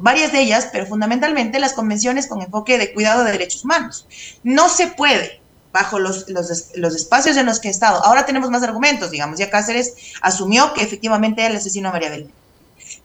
varias 0.00 0.32
de 0.32 0.40
ellas, 0.40 0.68
pero 0.72 0.86
fundamentalmente 0.86 1.58
las 1.58 1.72
convenciones 1.72 2.26
con 2.26 2.42
enfoque 2.42 2.78
de 2.78 2.92
cuidado 2.92 3.24
de 3.24 3.32
derechos 3.32 3.64
humanos. 3.64 4.06
No 4.42 4.68
se 4.68 4.88
puede, 4.88 5.40
bajo 5.72 5.98
los, 5.98 6.28
los, 6.28 6.94
espacios 6.94 7.36
en 7.36 7.46
los 7.46 7.60
que 7.60 7.68
he 7.68 7.70
estado, 7.70 8.04
ahora 8.04 8.26
tenemos 8.26 8.50
más 8.50 8.62
argumentos, 8.62 9.10
digamos, 9.10 9.38
ya 9.38 9.50
Cáceres 9.50 9.94
asumió 10.22 10.74
que 10.74 10.82
efectivamente 10.82 11.42
era 11.42 11.50
el 11.50 11.56
asesino 11.56 11.88
a 11.88 11.92
María 11.92 12.10
Belén. 12.10 12.32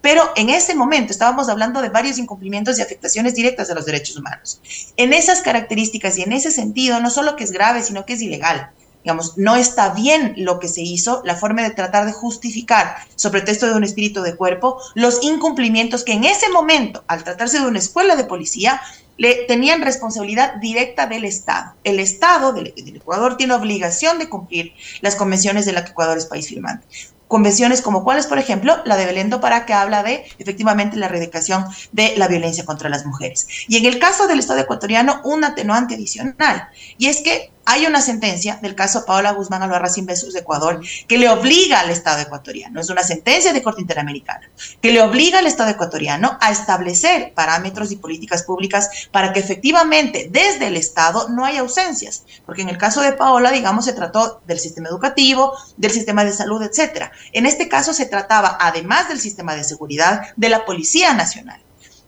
Pero 0.02 0.24
en 0.36 0.50
ese 0.50 0.74
momento 0.74 1.12
estábamos 1.12 1.48
hablando 1.48 1.82
de 1.82 1.90
varios 1.90 2.18
incumplimientos 2.18 2.80
y 2.80 2.82
afectaciones 2.82 3.36
directas 3.36 3.70
a 3.70 3.75
los 3.75 3.86
derechos 3.86 4.18
humanos. 4.18 4.60
En 4.98 5.14
esas 5.14 5.42
características 5.42 6.18
y 6.18 6.24
en 6.24 6.32
ese 6.32 6.50
sentido, 6.50 7.00
no 7.00 7.10
solo 7.10 7.36
que 7.36 7.44
es 7.44 7.52
grave, 7.52 7.84
sino 7.84 8.06
que 8.06 8.14
es 8.14 8.22
ilegal 8.22 8.72
digamos, 9.06 9.38
no 9.38 9.56
está 9.56 9.94
bien 9.94 10.34
lo 10.36 10.60
que 10.60 10.68
se 10.68 10.82
hizo, 10.82 11.22
la 11.26 11.36
forma 11.36 11.62
de 11.62 11.70
tratar 11.70 12.08
de 12.08 12.12
justificar, 12.12 12.96
sobre 13.16 13.42
texto 13.42 13.68
de 13.68 13.76
un 13.76 13.84
espíritu 13.84 14.24
de 14.24 14.36
cuerpo, 14.36 14.82
los 14.96 15.22
incumplimientos 15.22 16.04
que 16.04 16.14
en 16.14 16.24
ese 16.24 16.50
momento, 16.50 17.04
al 17.06 17.24
tratarse 17.24 17.60
de 17.60 17.68
una 17.68 17.78
escuela 17.78 18.16
de 18.16 18.24
policía, 18.24 18.82
le 19.18 19.46
tenían 19.48 19.84
responsabilidad 19.84 20.56
directa 20.56 21.06
del 21.06 21.24
Estado. 21.24 21.74
El 21.84 22.00
Estado 22.00 22.52
del, 22.52 22.74
Ecuador 22.76 23.38
tiene 23.38 23.54
obligación 23.54 24.18
de 24.18 24.28
cumplir 24.28 24.74
las 25.02 25.16
convenciones 25.16 25.68
de 25.68 25.74
la 25.74 25.86
que 25.86 25.92
Ecuador 25.92 26.18
es 26.18 26.26
país 26.26 26.48
firmante 26.48 26.88
convenciones 27.28 27.82
como 27.82 28.04
cuáles, 28.04 28.28
por 28.28 28.38
ejemplo, 28.38 28.78
la 28.86 28.98
de 28.98 29.08
Belén 29.08 29.32
para 29.32 29.66
que 29.66 29.74
habla 29.74 30.04
de 30.04 30.26
efectivamente 30.38 30.96
la 30.96 31.08
erradicación 31.08 31.66
de 31.92 32.14
la 32.18 32.28
violencia 32.28 32.66
contra 32.66 32.88
las 32.88 33.04
mujeres. 33.04 33.48
Y 33.68 33.78
en 33.78 33.86
el 33.86 33.98
caso 33.98 34.28
del 34.28 34.40
Estado 34.40 34.60
ecuatoriano, 34.60 35.22
un 35.24 35.44
atenuante 35.44 35.96
adicional, 35.96 36.70
y 37.00 37.08
es 37.08 37.22
que 37.22 37.52
hay 37.65 37.86
una 37.86 38.01
sentencia 38.01 38.60
del 38.62 38.75
caso 38.75 39.05
Paola 39.05 39.31
Guzmán 39.31 39.63
Albarracín 39.63 40.05
versus 40.05 40.36
Ecuador 40.36 40.79
que 41.07 41.17
le 41.17 41.29
obliga 41.29 41.79
al 41.79 41.89
Estado 41.89 42.22
ecuatoriano, 42.22 42.79
es 42.79 42.89
una 42.89 43.03
sentencia 43.03 43.53
de 43.53 43.63
Corte 43.63 43.81
Interamericana, 43.81 44.50
que 44.81 44.91
le 44.91 45.01
obliga 45.01 45.39
al 45.39 45.48
Estado 45.48 45.72
ecuatoriano 45.72 46.38
a 46.41 46.51
establecer 46.51 47.34
parámetros 47.34 47.91
y 47.91 47.98
políticas 47.98 48.43
públicas 48.43 49.10
para 49.12 49.34
que 49.34 49.39
efectivamente 49.39 50.29
desde 50.31 50.67
el 50.67 50.77
Estado 50.77 51.29
no 51.29 51.45
haya 51.45 51.62
ausencias, 51.62 52.24
porque 52.45 52.62
en 52.62 52.69
el 52.69 52.77
caso 52.77 53.01
de 53.01 53.13
Paola, 53.13 53.51
digamos, 53.51 53.86
se 53.86 53.93
trató 53.93 54.41
del 54.45 54.60
sistema 54.60 54.89
educativo, 54.89 55.53
del 55.77 55.91
sistema 55.91 56.24
de 56.24 56.34
salud, 56.34 56.62
etcétera. 56.62 57.12
En 57.31 57.45
este 57.45 57.67
caso 57.67 57.93
se 57.93 58.05
trataba, 58.05 58.57
además 58.60 59.10
del 59.10 59.19
sistema 59.19 59.55
de 59.55 59.63
seguridad, 59.63 60.22
de 60.36 60.50
la 60.50 60.65
Policía 60.65 61.13
Nacional. 61.13 61.62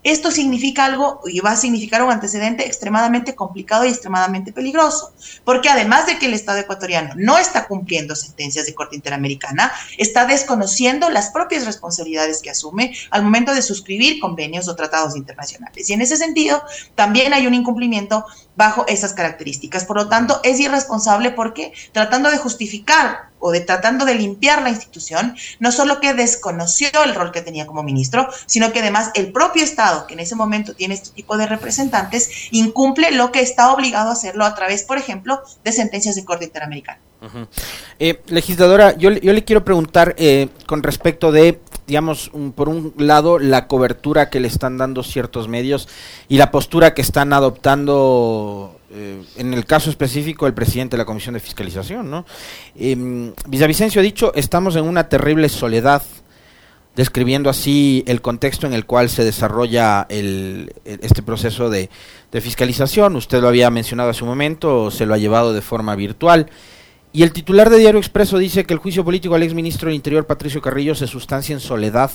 Esto 0.07 0.31
significa 0.31 0.85
algo 0.85 1.19
y 1.25 1.41
va 1.41 1.51
a 1.51 1.57
significar 1.57 2.01
un 2.01 2.09
antecedente 2.09 2.65
extremadamente 2.65 3.35
complicado 3.35 3.83
y 3.83 3.89
extremadamente 3.89 4.53
peligroso, 4.53 5.11
porque 5.43 5.67
además 5.67 6.05
de 6.05 6.17
que 6.17 6.27
el 6.27 6.33
Estado 6.33 6.59
ecuatoriano 6.59 7.13
no 7.17 7.37
está 7.37 7.67
cumpliendo 7.67 8.15
sentencias 8.15 8.65
de 8.65 8.73
Corte 8.73 8.95
Interamericana, 8.95 9.69
está 9.97 10.25
desconociendo 10.25 11.09
las 11.09 11.31
propias 11.31 11.65
responsabilidades 11.65 12.41
que 12.41 12.49
asume 12.49 12.95
al 13.09 13.21
momento 13.21 13.53
de 13.53 13.61
suscribir 13.61 14.21
convenios 14.21 14.69
o 14.69 14.77
tratados 14.77 15.17
internacionales. 15.17 15.89
Y 15.89 15.93
en 15.93 16.01
ese 16.01 16.15
sentido, 16.15 16.63
también 16.95 17.33
hay 17.33 17.45
un 17.45 17.53
incumplimiento 17.53 18.23
bajo 18.55 18.85
esas 18.87 19.11
características. 19.11 19.83
Por 19.83 19.97
lo 19.97 20.07
tanto, 20.07 20.39
es 20.43 20.57
irresponsable 20.61 21.31
porque 21.31 21.73
tratando 21.91 22.31
de 22.31 22.37
justificar 22.37 23.27
o 23.39 23.51
de 23.51 23.61
tratando 23.61 24.05
de 24.05 24.15
limpiar 24.15 24.61
la 24.61 24.69
institución, 24.69 25.35
no 25.59 25.71
solo 25.71 25.99
que 25.99 26.13
desconoció 26.13 26.89
el 27.03 27.15
rol 27.15 27.31
que 27.31 27.41
tenía 27.41 27.67
como 27.67 27.83
ministro, 27.83 28.27
sino 28.45 28.71
que 28.71 28.79
además 28.79 29.11
el 29.13 29.31
propio 29.31 29.63
Estado, 29.63 30.07
que 30.07 30.13
en 30.13 30.21
ese 30.21 30.35
momento 30.35 30.73
tiene 30.73 30.95
este 30.95 31.09
tipo 31.11 31.37
de 31.37 31.47
representantes, 31.47 32.29
incumple 32.51 33.11
lo 33.11 33.31
que 33.31 33.41
está 33.41 33.71
obligado 33.73 34.09
a 34.09 34.13
hacerlo 34.13 34.45
a 34.45 34.55
través, 34.55 34.83
por 34.83 34.97
ejemplo, 34.97 35.41
de 35.63 35.71
sentencias 35.71 36.15
de 36.15 36.25
Corte 36.25 36.45
Interamericana. 36.45 36.99
Eh, 37.99 38.21
legisladora, 38.27 38.95
yo, 38.95 39.11
yo, 39.11 39.33
le 39.33 39.43
quiero 39.43 39.63
preguntar 39.63 40.13
eh, 40.17 40.49
con 40.67 40.83
respecto 40.83 41.31
de, 41.31 41.59
digamos, 41.87 42.31
por 42.55 42.69
un 42.69 42.93
lado, 42.97 43.39
la 43.39 43.67
cobertura 43.67 44.29
que 44.29 44.39
le 44.39 44.47
están 44.47 44.77
dando 44.77 45.01
ciertos 45.03 45.47
medios 45.47 45.87
y 46.27 46.37
la 46.37 46.51
postura 46.51 46.93
que 46.93 47.01
están 47.01 47.33
adoptando 47.33 48.76
eh, 48.89 49.21
en 49.35 49.53
el 49.53 49.65
caso 49.65 49.89
específico 49.89 50.47
el 50.47 50.53
presidente 50.53 50.95
de 50.95 50.99
la 50.99 51.05
Comisión 51.05 51.33
de 51.33 51.41
Fiscalización, 51.41 52.09
¿no? 52.09 52.25
Eh, 52.77 53.33
Villavicencio 53.47 53.99
ha 53.99 54.03
dicho, 54.03 54.33
estamos 54.33 54.77
en 54.77 54.85
una 54.85 55.09
terrible 55.09 55.49
soledad, 55.49 56.01
describiendo 56.95 57.49
así 57.49 58.05
el 58.07 58.21
contexto 58.21 58.65
en 58.65 58.73
el 58.73 58.85
cual 58.85 59.09
se 59.09 59.25
desarrolla 59.25 60.05
el, 60.09 60.73
este 60.85 61.21
proceso 61.21 61.69
de, 61.69 61.89
fiscalización. 62.39 63.15
Usted 63.15 63.41
lo 63.41 63.49
había 63.49 63.69
mencionado 63.69 64.09
hace 64.09 64.23
un 64.23 64.29
momento, 64.29 64.89
se 64.89 65.05
lo 65.05 65.13
ha 65.13 65.17
llevado 65.17 65.53
de 65.53 65.61
forma 65.61 65.95
virtual. 65.95 66.49
Y 67.11 67.23
el 67.23 67.33
titular 67.33 67.69
de 67.69 67.79
Diario 67.79 67.99
Expreso 67.99 68.37
dice 68.37 68.65
que 68.65 68.73
el 68.73 68.79
juicio 68.79 69.03
político 69.03 69.35
al 69.35 69.43
exministro 69.43 69.87
del 69.87 69.95
Interior, 69.95 70.25
Patricio 70.27 70.61
Carrillo, 70.61 70.95
se 70.95 71.07
sustancia 71.07 71.53
en 71.53 71.59
soledad 71.59 72.11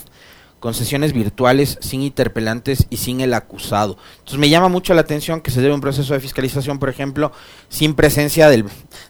con 0.63 0.75
sesiones 0.75 1.13
virtuales, 1.13 1.77
sin 1.81 2.03
interpelantes 2.03 2.87
y 2.89 2.99
sin 2.99 3.21
el 3.21 3.35
acusado. 3.35 3.99
Entonces 4.19 4.39
me 4.39 4.49
llama 4.49 4.69
mucho 4.69 4.95
la 4.95 5.01
atención 5.01 5.41
que 5.41 5.51
se 5.51 5.61
debe 5.61 5.75
un 5.75 5.81
proceso 5.81 6.15
de 6.15 6.21
fiscalización, 6.21 6.79
por 6.79 6.89
ejemplo, 6.89 7.33
sin 7.69 7.95
presencia 7.95 8.49
del, 8.49 8.65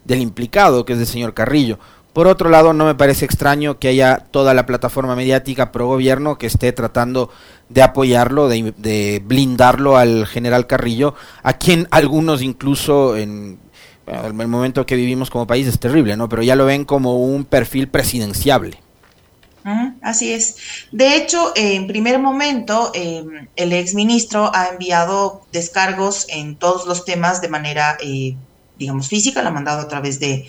implicado, 0.08 0.86
que 0.86 0.94
es 0.94 0.98
el 0.98 1.06
señor 1.06 1.34
Carrillo. 1.34 1.78
Por 2.14 2.26
otro 2.26 2.48
lado, 2.48 2.72
no 2.72 2.86
me 2.86 2.94
parece 2.94 3.26
extraño 3.26 3.78
que 3.78 3.88
haya 3.88 4.16
toda 4.30 4.54
la 4.54 4.64
plataforma 4.64 5.14
mediática 5.14 5.72
pro 5.72 5.88
gobierno 5.88 6.38
que 6.38 6.46
esté 6.46 6.72
tratando 6.72 7.28
de 7.68 7.82
apoyarlo, 7.82 8.48
de, 8.48 8.72
de 8.78 9.22
blindarlo 9.22 9.98
al 9.98 10.26
general 10.26 10.66
Carrillo, 10.66 11.14
a 11.42 11.52
quien 11.58 11.86
algunos 11.90 12.40
incluso 12.40 13.14
en 13.14 13.58
el 14.06 14.48
momento 14.48 14.86
que 14.86 14.96
vivimos 14.96 15.28
como 15.28 15.46
país 15.46 15.66
es 15.66 15.78
terrible, 15.78 16.16
¿no? 16.16 16.30
Pero 16.30 16.42
ya 16.42 16.56
lo 16.56 16.64
ven 16.64 16.86
como 16.86 17.22
un 17.22 17.44
perfil 17.44 17.88
presidenciable. 17.88 18.78
Así 20.00 20.32
es. 20.32 20.56
De 20.90 21.16
hecho, 21.16 21.52
en 21.54 21.86
primer 21.86 22.18
momento, 22.18 22.90
em, 22.94 23.48
el 23.54 23.72
exministro 23.72 24.50
ha 24.54 24.68
enviado 24.68 25.42
descargos 25.52 26.26
en 26.28 26.56
todos 26.56 26.86
los 26.86 27.04
temas 27.04 27.40
de 27.40 27.48
manera 27.48 27.96
eh, 28.00 28.36
digamos, 28.82 29.08
física, 29.08 29.42
la 29.42 29.50
ha 29.50 29.52
mandado 29.52 29.80
a 29.80 29.88
través 29.88 30.18
de, 30.18 30.46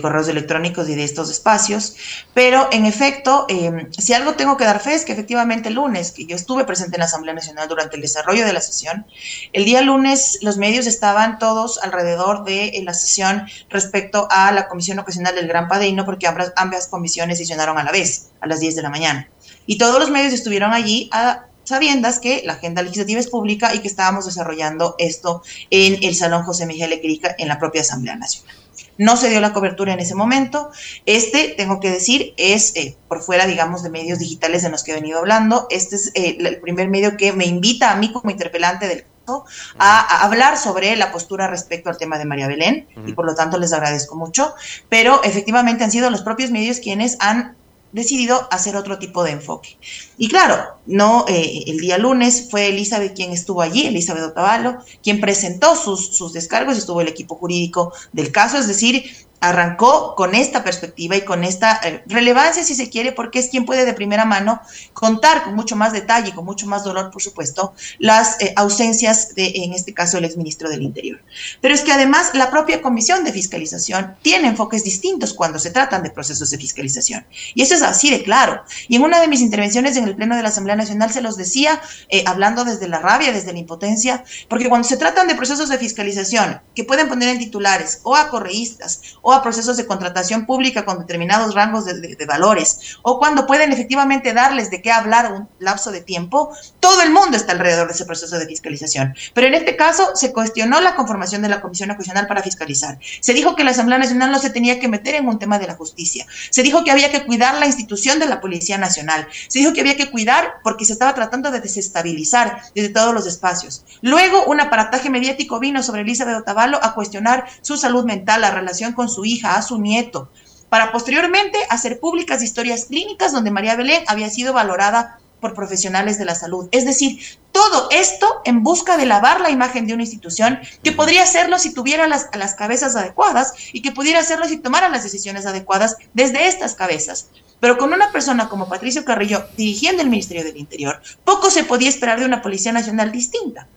correos 0.00 0.26
electrónicos 0.28 0.88
y 0.88 0.94
de 0.94 1.04
estos 1.04 1.30
espacios, 1.30 1.94
pero 2.34 2.68
en 2.72 2.86
efecto, 2.86 3.44
em, 3.48 3.92
si 3.92 4.14
algo 4.14 4.34
tengo 4.34 4.56
que 4.56 4.64
dar 4.64 4.80
fe 4.80 4.94
es 4.94 5.04
que 5.04 5.12
efectivamente 5.12 5.68
el 5.68 5.74
lunes, 5.74 6.12
que 6.12 6.24
yo 6.24 6.34
estuve 6.34 6.64
presente 6.64 6.96
en 6.96 7.00
la 7.00 7.04
Asamblea 7.04 7.34
Nacional 7.34 7.68
durante 7.68 7.96
el 7.96 8.02
desarrollo 8.02 8.44
de 8.46 8.52
la 8.54 8.60
sesión, 8.60 9.06
el 9.52 9.64
día 9.64 9.82
lunes 9.82 10.38
los 10.40 10.56
medios 10.56 10.86
estaban 10.86 11.38
todos 11.38 11.78
alrededor 11.82 12.44
de 12.44 12.68
eh, 12.68 12.82
la 12.82 12.94
sesión 12.94 13.46
respecto 13.68 14.26
a 14.30 14.50
la 14.52 14.66
Comisión 14.66 14.98
Ocasional 14.98 15.34
del 15.34 15.46
Gran 15.46 15.68
Padrino, 15.68 16.04
porque 16.06 16.26
ambas, 16.26 16.52
ambas 16.56 16.86
comisiones 16.88 17.38
sesionaron 17.38 17.78
a 17.78 17.84
la 17.84 17.92
vez, 17.92 18.30
a 18.40 18.46
las 18.46 18.60
10 18.60 18.76
de 18.76 18.82
la 18.82 18.90
mañana. 18.90 19.28
Y 19.66 19.76
todos 19.78 20.00
los 20.00 20.10
medios 20.10 20.32
estuvieron 20.32 20.72
allí 20.72 21.08
a 21.12 21.46
sabiendas 21.64 22.18
que 22.18 22.42
la 22.44 22.54
agenda 22.54 22.82
legislativa 22.82 23.20
es 23.20 23.28
pública 23.28 23.74
y 23.74 23.80
que 23.80 23.88
estábamos 23.88 24.26
desarrollando 24.26 24.94
esto 24.98 25.42
en 25.70 26.02
el 26.02 26.14
Salón 26.14 26.44
José 26.44 26.66
Miguel 26.66 26.92
Ecrica 26.92 27.34
en 27.38 27.48
la 27.48 27.58
propia 27.58 27.82
Asamblea 27.82 28.16
Nacional. 28.16 28.54
No 28.98 29.16
se 29.16 29.30
dio 29.30 29.40
la 29.40 29.52
cobertura 29.52 29.92
en 29.94 30.00
ese 30.00 30.14
momento. 30.14 30.70
Este, 31.06 31.54
tengo 31.56 31.80
que 31.80 31.90
decir, 31.90 32.34
es 32.36 32.76
eh, 32.76 32.96
por 33.08 33.22
fuera, 33.22 33.46
digamos, 33.46 33.82
de 33.82 33.90
medios 33.90 34.18
digitales 34.18 34.62
de 34.62 34.68
los 34.68 34.84
que 34.84 34.92
he 34.92 34.94
venido 34.94 35.18
hablando. 35.18 35.66
Este 35.70 35.96
es 35.96 36.12
eh, 36.14 36.36
el 36.38 36.60
primer 36.60 36.88
medio 36.88 37.16
que 37.16 37.32
me 37.32 37.46
invita 37.46 37.90
a 37.90 37.96
mí 37.96 38.12
como 38.12 38.30
interpelante 38.30 38.88
del 38.88 39.02
caso 39.02 39.44
a, 39.78 40.24
hablar 40.24 40.58
sobre 40.58 40.94
la 40.96 41.12
postura 41.12 41.46
respecto 41.46 41.88
al 41.88 41.96
tema 41.96 42.18
de 42.18 42.24
María 42.24 42.48
Belén 42.48 42.88
y 43.06 43.12
por 43.12 43.24
lo 43.24 43.34
tanto 43.34 43.58
les 43.58 43.72
agradezco 43.72 44.16
mucho. 44.16 44.54
Pero 44.88 45.22
efectivamente 45.22 45.84
han 45.84 45.90
sido 45.90 46.10
los 46.10 46.22
propios 46.22 46.50
medios 46.50 46.80
quienes 46.80 47.16
han 47.20 47.56
decidido 47.92 48.48
hacer 48.50 48.76
otro 48.76 48.98
tipo 48.98 49.22
de 49.22 49.32
enfoque. 49.32 49.76
Y 50.18 50.28
claro, 50.28 50.78
no 50.86 51.24
eh, 51.28 51.64
el 51.66 51.78
día 51.78 51.98
lunes 51.98 52.48
fue 52.50 52.68
Elizabeth 52.68 53.14
quien 53.14 53.32
estuvo 53.32 53.62
allí, 53.62 53.86
Elizabeth 53.86 54.24
Otavalo, 54.24 54.78
quien 55.02 55.20
presentó 55.20 55.76
sus, 55.76 56.16
sus 56.16 56.32
descargos, 56.32 56.78
estuvo 56.78 57.00
el 57.00 57.08
equipo 57.08 57.36
jurídico 57.36 57.92
del 58.12 58.32
caso, 58.32 58.58
es 58.58 58.66
decir, 58.66 59.04
arrancó 59.42 60.14
con 60.14 60.36
esta 60.36 60.62
perspectiva 60.62 61.16
y 61.16 61.22
con 61.22 61.42
esta 61.42 61.80
eh, 61.82 62.04
relevancia, 62.06 62.62
si 62.62 62.76
se 62.76 62.88
quiere, 62.88 63.10
porque 63.10 63.40
es 63.40 63.48
quien 63.48 63.66
puede 63.66 63.84
de 63.84 63.92
primera 63.92 64.24
mano 64.24 64.60
contar 64.92 65.42
con 65.42 65.56
mucho 65.56 65.74
más 65.74 65.92
detalle 65.92 66.28
y 66.28 66.32
con 66.32 66.44
mucho 66.44 66.68
más 66.68 66.84
dolor, 66.84 67.10
por 67.10 67.20
supuesto, 67.20 67.74
las 67.98 68.40
eh, 68.40 68.52
ausencias 68.56 69.34
de, 69.34 69.52
en 69.56 69.72
este 69.72 69.92
caso, 69.92 70.16
el 70.16 70.24
exministro 70.24 70.70
del 70.70 70.82
Interior. 70.82 71.20
Pero 71.60 71.74
es 71.74 71.82
que 71.82 71.90
además 71.90 72.30
la 72.34 72.50
propia 72.50 72.80
Comisión 72.80 73.24
de 73.24 73.32
Fiscalización 73.32 74.14
tiene 74.22 74.46
enfoques 74.46 74.84
distintos 74.84 75.34
cuando 75.34 75.58
se 75.58 75.72
tratan 75.72 76.04
de 76.04 76.10
procesos 76.10 76.50
de 76.50 76.58
fiscalización. 76.58 77.26
Y 77.54 77.62
eso 77.62 77.74
es 77.74 77.82
así 77.82 78.10
de 78.10 78.22
claro. 78.22 78.62
Y 78.86 78.94
en 78.94 79.02
una 79.02 79.20
de 79.20 79.26
mis 79.26 79.40
intervenciones 79.40 79.96
en 79.96 80.04
el 80.04 80.14
Pleno 80.14 80.36
de 80.36 80.42
la 80.42 80.50
Asamblea 80.50 80.76
Nacional 80.76 81.12
se 81.12 81.20
los 81.20 81.36
decía, 81.36 81.82
eh, 82.10 82.22
hablando 82.28 82.64
desde 82.64 82.86
la 82.88 83.00
rabia, 83.00 83.32
desde 83.32 83.52
la 83.52 83.58
impotencia, 83.58 84.22
porque 84.48 84.68
cuando 84.68 84.86
se 84.86 84.96
tratan 84.96 85.26
de 85.26 85.34
procesos 85.34 85.68
de 85.68 85.78
fiscalización 85.78 86.60
que 86.76 86.84
pueden 86.84 87.08
poner 87.08 87.28
en 87.28 87.40
titulares 87.40 88.00
o 88.04 88.14
a 88.14 88.28
correístas 88.28 89.00
a 89.34 89.42
procesos 89.42 89.76
de 89.76 89.86
contratación 89.86 90.46
pública 90.46 90.84
con 90.84 90.98
determinados 90.98 91.54
rangos 91.54 91.84
de, 91.84 92.26
valores, 92.26 92.98
o 93.02 93.18
cuando 93.18 93.46
pueden 93.46 93.72
efectivamente 93.72 94.32
darles 94.32 94.70
de 94.70 94.80
qué 94.80 94.92
hablar 94.92 95.32
un 95.32 95.48
lapso 95.58 95.90
de 95.90 96.00
tiempo, 96.00 96.54
todo 96.80 97.02
el 97.02 97.10
mundo 97.10 97.36
está 97.36 97.52
alrededor 97.52 97.88
de 97.88 97.94
ese 97.94 98.04
proceso 98.04 98.38
de 98.38 98.46
fiscalización. 98.46 99.14
Pero 99.34 99.46
en 99.46 99.54
este 99.54 99.76
caso 99.76 100.14
se 100.14 100.32
cuestionó 100.32 100.80
la 100.80 100.94
conformación 100.94 101.42
de 101.42 101.48
la 101.48 101.60
Comisión 101.60 101.88
Nacional 101.88 102.26
para 102.26 102.42
fiscalizar. 102.42 102.98
Se 103.20 103.32
dijo 103.32 103.56
que 103.56 103.64
la 103.64 103.72
Asamblea 103.72 103.98
Nacional 103.98 104.30
no 104.30 104.38
se 104.38 104.50
tenía 104.50 104.80
que 104.80 104.88
meter 104.88 105.14
en 105.14 105.28
un 105.28 105.38
tema 105.38 105.58
de 105.58 105.66
la 105.66 105.74
justicia. 105.74 106.26
Se 106.50 106.62
dijo 106.62 106.84
que 106.84 106.90
había 106.90 107.10
que 107.10 107.24
cuidar 107.24 107.54
la 107.56 107.66
institución 107.66 108.18
de 108.18 108.26
la 108.26 108.40
Policía 108.40 108.78
Nacional. 108.78 109.26
Se 109.48 109.58
dijo 109.58 109.72
que 109.72 109.80
había 109.80 109.96
que 109.96 110.10
cuidar 110.10 110.54
porque 110.62 110.84
se 110.84 110.92
estaba 110.92 111.14
tratando 111.14 111.50
de 111.50 111.60
desestabilizar 111.60 112.62
desde 112.74 112.90
todos 112.90 113.14
los 113.14 113.26
espacios. 113.26 113.84
Luego, 114.00 114.44
un 114.44 114.60
aparataje 114.60 115.10
mediático 115.10 115.60
vino 115.60 115.82
sobre 115.82 116.02
Elizabeth 116.02 116.36
Otavalo 116.36 116.78
a 116.82 116.94
cuestionar 116.94 117.46
su 117.62 117.76
salud 117.76 118.04
mental, 118.04 118.40
la 118.40 118.50
relación 118.50 118.92
con 118.92 119.08
su 119.08 119.21
hija, 119.24 119.56
a 119.56 119.62
su 119.62 119.78
nieto, 119.78 120.30
para 120.68 120.92
posteriormente 120.92 121.58
hacer 121.68 122.00
públicas 122.00 122.42
historias 122.42 122.86
clínicas 122.86 123.32
donde 123.32 123.50
María 123.50 123.76
Belén 123.76 124.04
había 124.06 124.30
sido 124.30 124.52
valorada 124.52 125.18
por 125.42 125.52
profesionales 125.54 126.18
de 126.18 126.24
la 126.24 126.34
salud. 126.34 126.68
Es 126.70 126.86
decir, 126.86 127.18
todo 127.50 127.90
esto 127.90 128.40
en 128.44 128.62
busca 128.62 128.96
de 128.96 129.04
lavar 129.04 129.40
la 129.40 129.50
imagen 129.50 129.86
de 129.86 129.92
una 129.92 130.04
institución 130.04 130.60
que 130.82 130.92
podría 130.92 131.24
hacerlo 131.24 131.58
si 131.58 131.74
tuviera 131.74 132.06
las, 132.06 132.30
las 132.32 132.54
cabezas 132.54 132.96
adecuadas 132.96 133.52
y 133.72 133.82
que 133.82 133.92
pudiera 133.92 134.20
hacerlo 134.20 134.46
si 134.46 134.56
tomara 134.56 134.88
las 134.88 135.02
decisiones 135.02 135.44
adecuadas 135.44 135.96
desde 136.14 136.46
estas 136.46 136.74
cabezas. 136.74 137.28
Pero 137.60 137.76
con 137.76 137.92
una 137.92 138.10
persona 138.10 138.48
como 138.48 138.68
Patricio 138.68 139.04
Carrillo 139.04 139.44
dirigiendo 139.56 140.02
el 140.02 140.08
Ministerio 140.08 140.44
del 140.44 140.56
Interior, 140.56 141.02
poco 141.24 141.50
se 141.50 141.64
podía 141.64 141.88
esperar 141.88 142.18
de 142.18 142.26
una 142.26 142.40
Policía 142.40 142.72
Nacional 142.72 143.12
distinta. 143.12 143.68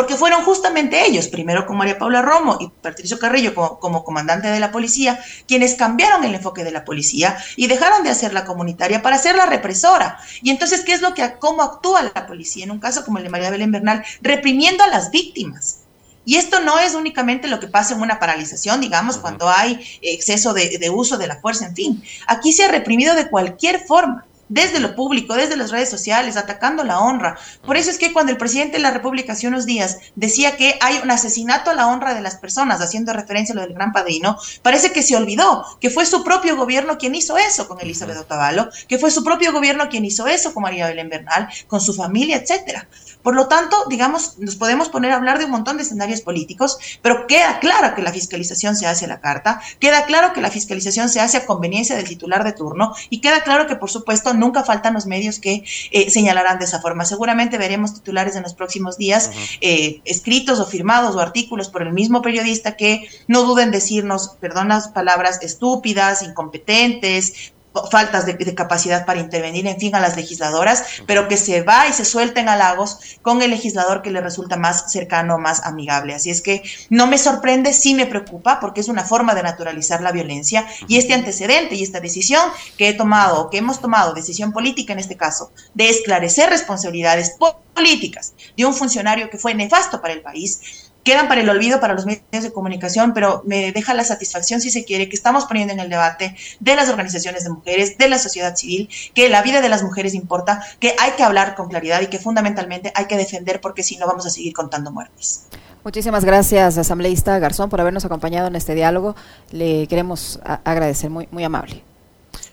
Porque 0.00 0.16
fueron 0.16 0.44
justamente 0.44 1.04
ellos, 1.04 1.28
primero 1.28 1.66
con 1.66 1.76
María 1.76 1.98
Paula 1.98 2.22
Romo 2.22 2.56
y 2.58 2.68
Patricio 2.68 3.18
Carrillo 3.18 3.54
como, 3.54 4.02
comandante 4.02 4.48
de 4.48 4.58
la 4.58 4.72
policía, 4.72 5.22
quienes 5.46 5.74
cambiaron 5.74 6.24
el 6.24 6.34
enfoque 6.34 6.64
de 6.64 6.70
la 6.70 6.86
policía 6.86 7.36
y 7.54 7.66
dejaron 7.66 8.02
de 8.02 8.08
hacer 8.08 8.32
la 8.32 8.46
comunitaria 8.46 9.02
para 9.02 9.16
hacer 9.16 9.36
la 9.36 9.44
represora. 9.44 10.18
Y 10.40 10.48
entonces, 10.48 10.84
¿qué 10.86 10.94
es 10.94 11.02
lo 11.02 11.12
que, 11.12 11.34
cómo 11.38 11.60
actúa 11.60 12.00
la 12.14 12.26
policía 12.26 12.64
en 12.64 12.70
un 12.70 12.80
caso 12.80 13.04
como 13.04 13.18
el 13.18 13.24
de 13.24 13.28
María 13.28 13.50
Belén 13.50 13.72
Bernal? 13.72 14.02
Reprimiendo 14.22 14.82
a 14.84 14.88
las 14.88 15.10
víctimas. 15.10 15.80
Y 16.24 16.36
esto 16.36 16.60
no 16.60 16.78
es 16.78 16.94
únicamente 16.94 17.46
lo 17.46 17.60
que 17.60 17.68
pasa 17.68 17.92
en 17.92 18.00
una 18.00 18.18
paralización, 18.18 18.80
digamos, 18.80 19.18
cuando 19.18 19.50
hay 19.50 19.86
exceso 20.00 20.54
de, 20.54 20.78
de, 20.78 20.88
uso 20.88 21.18
de 21.18 21.26
la 21.26 21.36
fuerza, 21.42 21.66
en 21.66 21.74
fin. 21.74 22.02
Aquí 22.26 22.54
se 22.54 22.64
ha 22.64 22.68
reprimido 22.68 23.14
de 23.14 23.28
cualquier 23.28 23.80
forma 23.80 24.24
desde 24.50 24.80
lo 24.80 24.94
público, 24.94 25.34
desde 25.34 25.56
las 25.56 25.70
redes 25.70 25.88
sociales, 25.88 26.36
atacando 26.36 26.84
la 26.84 27.00
honra. 27.00 27.38
Por 27.64 27.78
eso 27.78 27.90
es 27.90 27.98
que 27.98 28.12
cuando 28.12 28.32
el 28.32 28.38
presidente 28.38 28.76
de 28.76 28.82
la 28.82 28.90
República 28.90 29.32
hace 29.32 29.48
unos 29.48 29.64
días 29.64 29.98
decía 30.16 30.56
que 30.56 30.78
hay 30.82 31.00
un 31.02 31.10
asesinato 31.10 31.70
a 31.70 31.74
la 31.74 31.86
honra 31.86 32.12
de 32.12 32.20
las 32.20 32.36
personas, 32.36 32.82
haciendo 32.82 33.14
referencia 33.14 33.52
a 33.54 33.56
lo 33.56 33.62
del 33.62 33.74
gran 33.74 33.92
padrino, 33.92 34.36
parece 34.62 34.92
que 34.92 35.02
se 35.02 35.16
olvidó 35.16 35.64
que 35.80 35.88
fue 35.88 36.04
su 36.04 36.22
propio 36.22 36.56
gobierno 36.56 36.98
quien 36.98 37.14
hizo 37.14 37.38
eso 37.38 37.66
con 37.68 37.80
Elizabeth 37.80 38.18
Otavalo, 38.18 38.68
que 38.88 38.98
fue 38.98 39.10
su 39.10 39.24
propio 39.24 39.52
gobierno 39.52 39.88
quien 39.88 40.04
hizo 40.04 40.26
eso 40.26 40.52
con 40.52 40.64
María 40.64 40.88
Belén 40.88 41.08
Bernal, 41.08 41.48
con 41.68 41.80
su 41.80 41.94
familia, 41.94 42.36
etcétera. 42.36 42.88
Por 43.22 43.34
lo 43.34 43.48
tanto, 43.48 43.76
digamos, 43.88 44.38
nos 44.38 44.56
podemos 44.56 44.88
poner 44.88 45.12
a 45.12 45.16
hablar 45.16 45.38
de 45.38 45.44
un 45.44 45.50
montón 45.50 45.76
de 45.76 45.82
escenarios 45.82 46.22
políticos, 46.22 46.78
pero 47.02 47.26
queda 47.26 47.58
claro 47.60 47.94
que 47.94 48.02
la 48.02 48.12
fiscalización 48.12 48.76
se 48.76 48.86
hace 48.86 49.04
a 49.04 49.08
la 49.08 49.20
carta, 49.20 49.60
queda 49.78 50.06
claro 50.06 50.32
que 50.32 50.40
la 50.40 50.50
fiscalización 50.50 51.08
se 51.08 51.20
hace 51.20 51.36
a 51.36 51.46
conveniencia 51.46 51.96
del 51.96 52.08
titular 52.08 52.44
de 52.44 52.52
turno 52.52 52.94
y 53.10 53.20
queda 53.20 53.42
claro 53.42 53.66
que, 53.66 53.76
por 53.76 53.90
supuesto, 53.90 54.32
nunca 54.40 54.64
faltan 54.64 54.94
los 54.94 55.06
medios 55.06 55.38
que 55.38 55.62
eh, 55.92 56.10
señalarán 56.10 56.58
de 56.58 56.64
esa 56.64 56.80
forma. 56.80 57.04
Seguramente 57.04 57.58
veremos 57.58 57.94
titulares 57.94 58.34
en 58.34 58.42
los 58.42 58.54
próximos 58.54 58.98
días, 58.98 59.30
eh, 59.60 60.00
escritos 60.04 60.58
o 60.58 60.66
firmados 60.66 61.14
o 61.14 61.20
artículos 61.20 61.68
por 61.68 61.82
el 61.82 61.92
mismo 61.92 62.22
periodista 62.22 62.76
que 62.76 63.08
no 63.28 63.44
duden 63.44 63.70
decirnos, 63.70 64.36
perdón 64.40 64.68
las 64.68 64.88
palabras, 64.88 65.40
estúpidas, 65.42 66.22
incompetentes, 66.22 67.52
faltas 67.90 68.26
de, 68.26 68.54
capacidad 68.54 69.06
para 69.06 69.20
intervenir, 69.20 69.66
en 69.66 69.78
fin, 69.78 69.94
a 69.94 70.00
las 70.00 70.16
legisladoras, 70.16 70.84
pero 71.06 71.28
que 71.28 71.36
se 71.36 71.62
va 71.62 71.86
y 71.88 71.92
se 71.92 72.04
suelten 72.04 72.48
halagos 72.48 72.98
con 73.22 73.42
el 73.42 73.50
legislador 73.50 74.02
que 74.02 74.10
le 74.10 74.20
resulta 74.20 74.56
más 74.56 74.90
cercano, 74.92 75.38
más 75.38 75.64
amigable. 75.64 76.14
Así 76.14 76.30
es 76.30 76.42
que 76.42 76.62
no 76.88 77.06
me 77.06 77.18
sorprende, 77.18 77.72
sí 77.72 77.94
me 77.94 78.06
preocupa, 78.06 78.58
porque 78.60 78.80
es 78.80 78.88
una 78.88 79.04
forma 79.04 79.34
de 79.34 79.42
naturalizar 79.42 80.00
la 80.00 80.12
violencia 80.12 80.66
y 80.88 80.98
este 80.98 81.14
antecedente 81.14 81.76
y 81.76 81.82
esta 81.82 82.00
decisión 82.00 82.42
que 82.76 82.88
he 82.88 82.94
tomado, 82.94 83.42
o 83.42 83.50
que 83.50 83.58
hemos 83.58 83.80
tomado, 83.80 84.14
decisión 84.14 84.52
política 84.52 84.92
en 84.92 84.98
este 84.98 85.16
caso, 85.16 85.52
de 85.74 85.88
esclarecer 85.88 86.50
responsabilidades 86.50 87.36
políticas 87.74 88.34
de 88.56 88.66
un 88.66 88.74
funcionario 88.74 89.30
que 89.30 89.38
fue 89.38 89.54
nefasto 89.54 90.00
para 90.00 90.14
el 90.14 90.22
país, 90.22 90.89
quedan 91.04 91.28
para 91.28 91.40
el 91.40 91.48
olvido 91.48 91.80
para 91.80 91.94
los 91.94 92.06
medios 92.06 92.42
de 92.42 92.52
comunicación, 92.52 93.12
pero 93.14 93.42
me 93.46 93.72
deja 93.72 93.94
la 93.94 94.04
satisfacción, 94.04 94.60
si 94.60 94.70
se 94.70 94.84
quiere, 94.84 95.08
que 95.08 95.16
estamos 95.16 95.44
poniendo 95.46 95.72
en 95.72 95.80
el 95.80 95.88
debate 95.88 96.36
de 96.60 96.74
las 96.74 96.88
organizaciones 96.88 97.44
de 97.44 97.50
mujeres, 97.50 97.98
de 97.98 98.08
la 98.08 98.18
sociedad 98.18 98.56
civil, 98.56 98.88
que 99.14 99.28
la 99.28 99.42
vida 99.42 99.60
de 99.60 99.68
las 99.68 99.82
mujeres 99.82 100.14
importa, 100.14 100.62
que 100.78 100.94
hay 100.98 101.12
que 101.12 101.22
hablar 101.22 101.54
con 101.54 101.68
claridad 101.68 102.00
y 102.02 102.08
que 102.08 102.18
fundamentalmente 102.18 102.92
hay 102.94 103.06
que 103.06 103.16
defender 103.16 103.60
porque 103.60 103.82
si 103.82 103.96
no 103.96 104.06
vamos 104.06 104.26
a 104.26 104.30
seguir 104.30 104.52
contando 104.52 104.90
muertes. 104.90 105.46
Muchísimas 105.82 106.24
gracias, 106.24 106.76
asambleísta 106.76 107.38
Garzón, 107.38 107.70
por 107.70 107.80
habernos 107.80 108.04
acompañado 108.04 108.48
en 108.48 108.56
este 108.56 108.74
diálogo. 108.74 109.16
Le 109.50 109.86
queremos 109.86 110.38
agradecer, 110.44 111.08
muy, 111.08 111.26
muy 111.30 111.42
amable. 111.42 111.82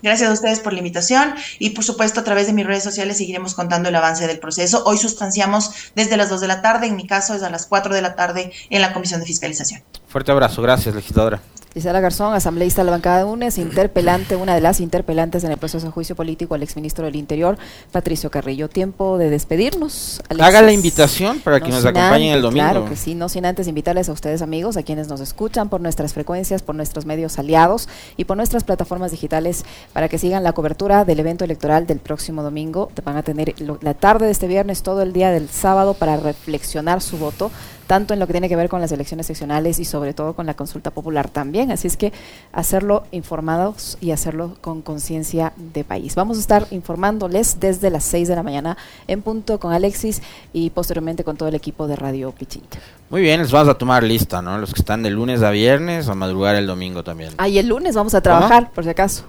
Gracias 0.02 0.30
a 0.30 0.34
ustedes 0.34 0.60
por 0.60 0.74
la 0.74 0.80
invitación 0.80 1.34
y 1.60 1.72
por 1.72 1.84
supuesto 1.84 2.20
a 2.20 2.24
través 2.24 2.48
de 2.48 2.54
mis 2.54 2.66
redes 2.66 2.84
sociales 2.84 3.18
seguiremos 3.18 3.54
contando 3.54 3.90
el 3.90 3.96
avance 3.96 4.28
del 4.28 4.40
proceso. 4.40 4.84
Hoy 4.86 4.98
sustanciamos 4.98 5.72
desde 5.96 6.18
las 6.18 6.30
2 6.30 6.42
de 6.42 6.48
la 6.48 6.62
tarde, 6.62 6.88
en 6.88 6.96
mi 6.96 7.08
caso 7.08 7.34
es 7.34 7.44
a 7.44 7.50
las 7.50 7.66
4 7.66 7.94
de 7.94 8.02
la 8.02 8.16
tarde 8.16 8.52
en 8.70 8.82
la 8.82 8.94
Comisión 8.94 9.20
de 9.20 9.26
Fiscalización. 9.26 9.82
Fuerte 10.08 10.32
abrazo, 10.32 10.62
gracias 10.62 10.94
legisladora. 10.94 11.42
Gisela 11.74 12.00
Garzón, 12.00 12.34
asambleísta 12.34 12.82
de 12.82 12.86
la 12.86 12.92
bancada 12.92 13.20
de 13.20 13.24
UNES, 13.26 13.58
interpelante, 13.58 14.36
una 14.36 14.56
de 14.56 14.62
las 14.62 14.80
interpelantes 14.80 15.44
en 15.44 15.52
el 15.52 15.58
proceso 15.58 15.86
de 15.86 15.92
juicio 15.92 16.16
político 16.16 16.56
al 16.56 16.64
exministro 16.64 17.06
del 17.06 17.16
Interior, 17.16 17.58
Patricio 17.92 18.32
Carrillo. 18.32 18.70
Tiempo 18.70 19.18
de 19.18 19.30
despedirnos. 19.30 20.22
Haga 20.40 20.62
la 20.62 20.72
invitación 20.72 21.40
para 21.40 21.60
que 21.60 21.70
nos 21.70 21.86
acompañen 21.86 22.34
el 22.34 22.42
domingo. 22.42 22.64
Claro 22.64 22.86
que 22.86 22.96
sí, 22.96 23.16
no 23.16 23.30
sin 23.30 23.46
antes 23.46 23.68
invitarles 23.68 24.10
a 24.10 24.14
ustedes 24.14 24.42
amigos, 24.42 24.78
a 24.78 24.84
quienes 24.84 25.08
nos 25.08 25.22
escuchan 25.22 25.70
por 25.70 25.82
nuestras 25.82 26.14
frecuencias, 26.14 26.64
por 26.64 26.76
nuestros 26.76 27.06
medios 27.06 27.38
aliados 27.40 27.90
y 28.18 28.26
por 28.26 28.38
nuestras 28.38 28.64
plataformas 28.64 29.12
digitales 29.12 29.66
para 29.94 30.10
que 30.10 30.18
sigan 30.18 30.44
la 30.44 30.54
cobertura 30.54 31.06
del 31.06 31.20
evento 31.20 31.46
electoral 31.46 31.86
del 31.86 32.00
próximo 32.00 32.44
domingo. 32.44 32.92
Van 33.04 33.18
a 33.18 33.24
tener 33.24 33.54
la 33.82 33.94
tarde 33.94 34.26
de 34.26 34.32
este 34.32 34.48
viernes, 34.48 34.84
todo 34.84 35.02
el 35.02 35.14
día 35.14 35.32
del 35.32 35.50
sábado 35.50 35.94
para 35.94 36.18
reflexionar 36.18 37.02
su 37.02 37.18
voto 37.18 37.52
tanto 37.88 38.14
en 38.14 38.20
lo 38.20 38.28
que 38.28 38.34
tiene 38.34 38.50
que 38.50 38.56
ver 38.56 38.70
con 38.70 38.82
las 38.82 38.92
elecciones 38.92 39.26
seccionales 39.26 39.80
y 39.80 39.86
sobre 39.86 40.14
todo 40.14 40.34
con 40.34 40.46
la 40.46 40.54
consulta 40.54 40.92
popular 40.92 41.30
también. 41.30 41.72
Así 41.72 41.88
es 41.88 41.98
que 41.98 42.14
hacerlo 42.52 43.06
informados 43.12 43.98
y 44.02 44.12
hacerlo 44.12 44.56
con 44.62 44.82
conciencia 44.82 45.54
de 45.56 45.84
país. 45.84 46.16
Vamos 46.16 46.38
a 46.38 46.42
estar 46.42 46.68
informándoles 46.72 47.60
desde 47.60 47.90
las 47.90 48.04
6 48.04 48.28
de 48.28 48.36
la 48.36 48.44
mañana 48.44 48.78
en 49.08 49.22
punto 49.22 49.60
con 49.60 49.74
Alexis 49.74 50.22
y 50.54 50.70
posteriormente 50.70 51.24
con 51.24 51.38
todo 51.38 51.50
el 51.50 51.56
equipo 51.56 51.88
de 51.88 51.96
Radio 51.96 52.32
Pichincha. 52.32 52.80
Muy 53.10 53.22
bien, 53.22 53.40
les 53.40 53.52
vamos 53.52 53.70
a 53.70 53.78
tomar 53.78 54.04
lista, 54.04 54.42
¿no? 54.42 54.58
Los 54.58 54.74
que 54.74 54.82
están 54.82 55.02
de 55.02 55.10
lunes 55.10 55.42
a 55.42 55.50
viernes, 55.50 56.10
a 56.10 56.14
madrugar 56.14 56.56
el 56.58 56.68
domingo 56.68 57.04
también. 57.04 57.32
Ah, 57.38 57.48
y 57.48 57.58
el 57.58 57.68
lunes 57.68 57.96
vamos 57.96 58.14
a 58.14 58.22
trabajar, 58.22 58.72
por 58.72 58.84
si 58.84 58.90
acaso. 58.90 59.24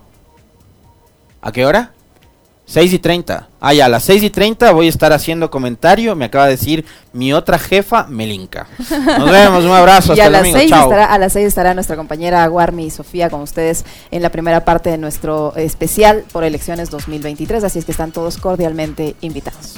¿A 1.41 1.53
qué 1.53 1.65
hora? 1.65 1.93
6 2.69 2.93
y 2.93 2.99
30. 2.99 3.49
Ah, 3.61 3.73
ya, 3.73 3.87
a 3.87 3.89
las 3.89 4.05
6 4.05 4.25
y 4.25 4.31
30 4.31 4.73
voy 4.73 4.87
a 4.87 4.89
estar 4.91 5.11
haciendo 5.15 5.51
comentario. 5.51 6.15
Me 6.15 6.27
acaba 6.27 6.45
de 6.45 6.51
decir 6.53 6.85
mi 7.15 7.33
otra 7.33 7.59
jefa, 7.59 8.07
Melinka. 8.09 8.67
Nos 8.79 9.31
vemos, 9.31 9.65
un 9.65 9.71
abrazo. 9.71 10.13
hasta 10.13 10.27
a, 10.27 10.31
las 10.31 10.43
domingo. 10.43 10.77
Estará, 10.77 11.07
a 11.07 11.19
las 11.19 11.33
6 11.33 11.47
estará 11.47 11.73
nuestra 11.73 11.97
compañera 11.97 12.47
Guarmi 12.47 12.85
y 12.85 12.91
Sofía 12.91 13.31
con 13.31 13.41
ustedes 13.41 13.87
en 14.11 14.21
la 14.21 14.29
primera 14.29 14.67
parte 14.67 14.91
de 14.91 14.99
nuestro 14.99 15.57
especial 15.57 16.25
por 16.31 16.45
elecciones 16.45 16.91
2023. 16.91 17.65
Así 17.65 17.79
es 17.79 17.87
que 17.87 17.93
están 17.93 18.13
todos 18.13 18.37
cordialmente 18.37 19.17
invitados. 19.23 19.77